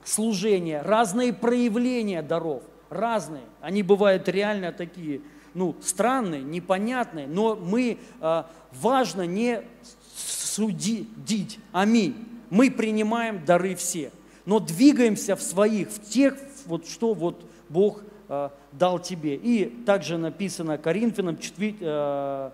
[0.06, 3.44] служения, разные проявления даров, разные.
[3.60, 5.20] Они бывают реально такие,
[5.54, 8.43] ну, странные, непонятные, но мы, э,
[8.74, 9.64] важно не
[10.16, 11.60] судить.
[11.72, 12.16] Аминь.
[12.49, 14.12] Мы принимаем дары все,
[14.45, 18.02] но двигаемся в своих, в тех, вот что вот Бог
[18.34, 19.36] Э, дал тебе.
[19.36, 22.52] И также написано Коринфянам, 4, э,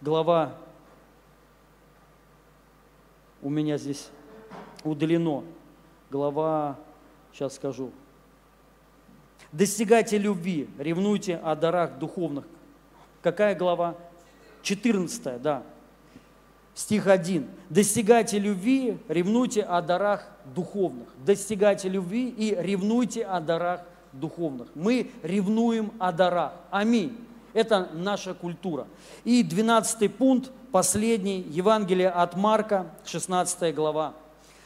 [0.00, 0.54] глава,
[3.42, 4.08] у меня здесь
[4.84, 5.42] удалено,
[6.10, 6.78] глава,
[7.32, 7.90] сейчас скажу,
[9.52, 12.44] достигайте любви, ревнуйте о дарах духовных.
[13.22, 13.96] Какая глава?
[14.62, 15.62] 14, да.
[16.74, 17.46] стих 1.
[17.68, 21.08] «Достигайте любви, ревнуйте о дарах духовных».
[21.24, 23.82] Достигайте любви и ревнуйте о дарах
[24.12, 24.68] духовных.
[24.74, 26.52] Мы ревнуем о дарах.
[26.70, 27.16] Аминь.
[27.52, 28.86] Это наша культура.
[29.24, 34.14] И 12 пункт, последний, Евангелие от Марка, 16 глава.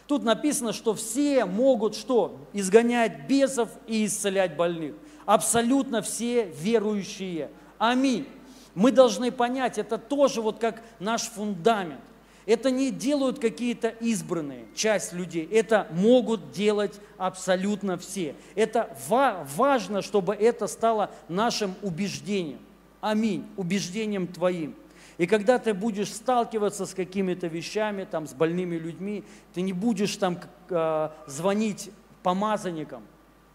[0.07, 2.37] Тут написано, что все могут что?
[2.53, 4.95] Изгонять бесов и исцелять больных.
[5.25, 7.51] Абсолютно все верующие.
[7.79, 8.27] Аминь.
[8.75, 12.01] Мы должны понять, это тоже вот как наш фундамент.
[12.47, 15.49] Это не делают какие-то избранные, часть людей.
[15.51, 18.35] Это могут делать абсолютно все.
[18.55, 22.59] Это ва- важно, чтобы это стало нашим убеждением.
[23.01, 23.47] Аминь.
[23.57, 24.75] Убеждением твоим.
[25.17, 30.17] И когда ты будешь сталкиваться с какими-то вещами, там, с больными людьми, ты не будешь
[30.17, 30.39] там
[30.71, 31.91] э, звонить
[32.23, 33.03] помазанникам.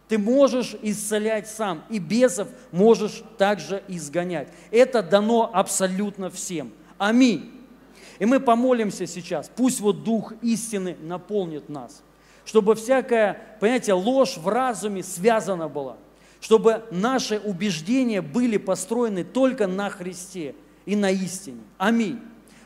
[0.07, 4.47] Ты можешь исцелять сам, и бесов можешь также изгонять.
[4.72, 6.72] Это дано абсолютно всем.
[6.97, 7.51] Аминь.
[8.20, 12.01] И мы помолимся сейчас, пусть вот Дух истины наполнит нас,
[12.43, 15.97] чтобы всякая, понимаете, ложь в разуме связана была,
[16.41, 20.55] чтобы наши убеждения были построены только на Христе–
[20.90, 21.62] и на истине.
[21.78, 22.20] Аминь.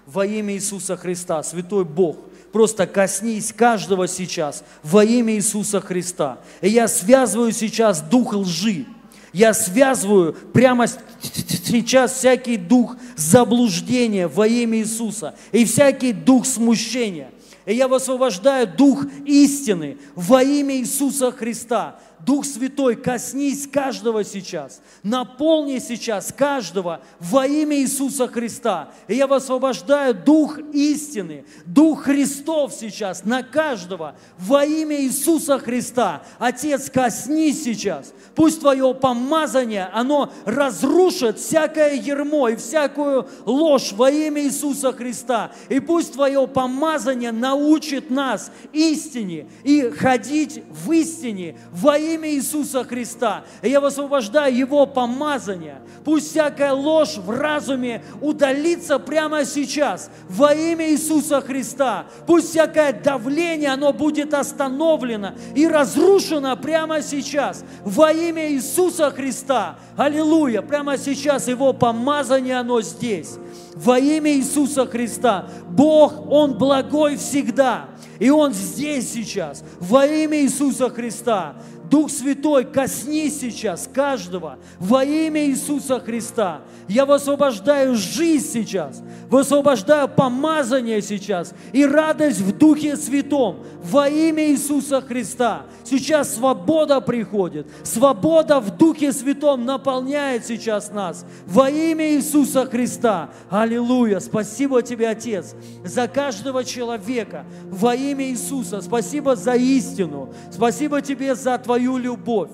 [0.06, 2.18] Во имя Иисуса Христа, Святой Бог,
[2.54, 6.40] просто коснись каждого сейчас во имя Иисуса Христа.
[6.62, 8.86] И я связываю сейчас дух лжи.
[9.34, 17.30] Я связываю прямо сейчас всякий дух заблуждения во имя Иисуса и всякий дух смущения.
[17.66, 22.00] И я высвобождаю дух истины во имя Иисуса Христа.
[22.26, 28.92] Дух Святой, коснись каждого сейчас, наполни сейчас каждого во имя Иисуса Христа.
[29.08, 36.24] И я высвобождаю Дух истины, Дух Христов сейчас на каждого во имя Иисуса Христа.
[36.40, 38.14] Отец, коснись сейчас.
[38.36, 45.52] Пусть Твое помазание, оно разрушит всякое ермо и всякую ложь во имя Иисуса Христа.
[45.68, 52.84] И пусть Твое помазание научит нас истине и ходить в истине во имя имя Иисуса
[52.84, 53.44] Христа.
[53.62, 55.82] И я высвобождаю Его помазание.
[56.04, 62.06] Пусть всякая ложь в разуме удалится прямо сейчас во имя Иисуса Христа.
[62.26, 69.78] Пусть всякое давление, оно будет остановлено и разрушено прямо сейчас во имя Иисуса Христа.
[69.96, 70.62] Аллилуйя!
[70.62, 73.36] Прямо сейчас Его помазание, оно здесь.
[73.76, 75.48] Во имя Иисуса Христа.
[75.70, 77.90] Бог, Он благой всегда.
[78.20, 81.56] И Он здесь сейчас, во имя Иисуса Христа.
[81.94, 86.62] Дух Святой, коснись сейчас каждого во имя Иисуса Христа.
[86.88, 95.02] Я высвобождаю жизнь сейчас, высвобождаю помазание сейчас и радость в Духе Святом во имя Иисуса
[95.02, 95.68] Христа.
[95.84, 103.30] Сейчас свобода приходит, свобода в Духе Святом наполняет сейчас нас во имя Иисуса Христа.
[103.52, 104.20] Аллилуйя!
[104.20, 108.82] Спасибо тебе, Отец, за каждого человека во имя Иисуса.
[108.82, 110.34] Спасибо за истину.
[110.52, 112.50] Спасибо тебе за твою Твою любовь.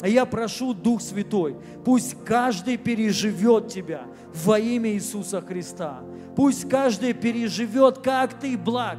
[0.00, 1.54] А я прошу, Дух Святой,
[1.84, 4.04] пусть каждый переживет Тебя
[4.34, 6.00] во имя Иисуса Христа.
[6.34, 8.96] Пусть каждый переживет, как Ты благ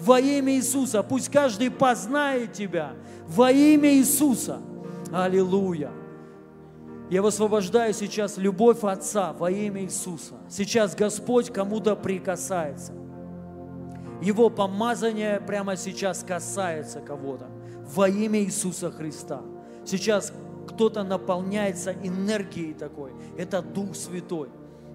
[0.00, 1.02] во имя Иисуса.
[1.02, 2.92] Пусть каждый познает Тебя
[3.26, 4.60] во имя Иисуса.
[5.12, 5.90] Аллилуйя.
[7.10, 10.34] Я высвобождаю сейчас любовь Отца во имя Иисуса.
[10.48, 12.92] Сейчас Господь кому-то прикасается.
[14.22, 17.55] Его помазание прямо сейчас касается кого-то
[17.94, 19.42] во имя Иисуса Христа.
[19.84, 20.32] Сейчас
[20.68, 23.12] кто-то наполняется энергией такой.
[23.36, 24.48] Это Дух Святой.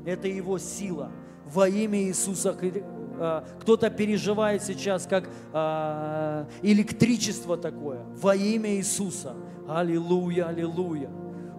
[0.05, 1.11] Это Его сила.
[1.45, 2.85] Во имя Иисуса Христа.
[3.61, 8.03] Кто-то переживает сейчас как а, электричество такое.
[8.15, 9.35] Во имя Иисуса.
[9.67, 11.09] Аллилуйя, аллилуйя.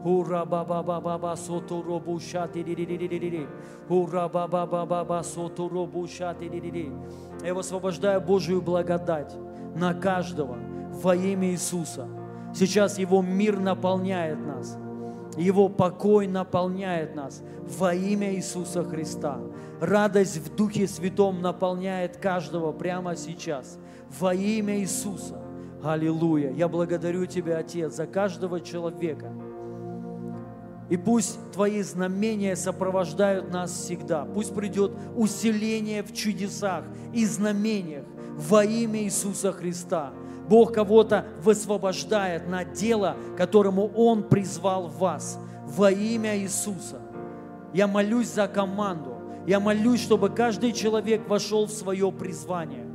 [0.05, 3.47] Ура ба ба ба ба ба соту робу шати ди ди ди ди ди
[3.89, 6.93] Ура ба ба ба ба ба соту робу шати ди ди ди
[7.45, 9.33] Я высвобождаю Божию благодать
[9.77, 10.59] на каждого
[10.93, 12.09] во имя Иисуса.
[12.55, 14.77] Сейчас Его мир наполняет нас.
[15.37, 17.43] Его покой наполняет нас
[17.79, 19.41] во имя Иисуса Христа.
[19.81, 23.79] Радость в Духе Святом наполняет каждого прямо сейчас
[24.21, 25.41] во имя Иисуса.
[25.83, 26.53] Аллилуйя.
[26.53, 29.33] Я благодарю Тебя, Отец, за каждого человека.
[30.91, 34.27] И пусть Твои знамения сопровождают нас всегда.
[34.27, 36.85] Пусть придет усиление в чудесах
[37.15, 38.05] и знамениях
[38.37, 40.13] во имя Иисуса Христа.
[40.53, 47.01] Бог кого-то высвобождает на дело, которому Он призвал вас во имя Иисуса.
[47.73, 49.15] Я молюсь за команду.
[49.47, 52.87] Я молюсь, чтобы каждый человек вошел в свое призвание.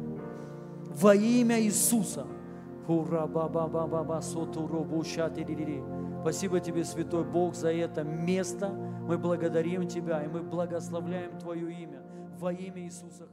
[1.02, 2.28] Во имя Иисуса.
[6.22, 8.70] Спасибо тебе, Святой Бог, за это место.
[8.70, 12.04] Мы благодарим Тебя, и мы благословляем Твое имя
[12.38, 13.27] во имя Иисуса.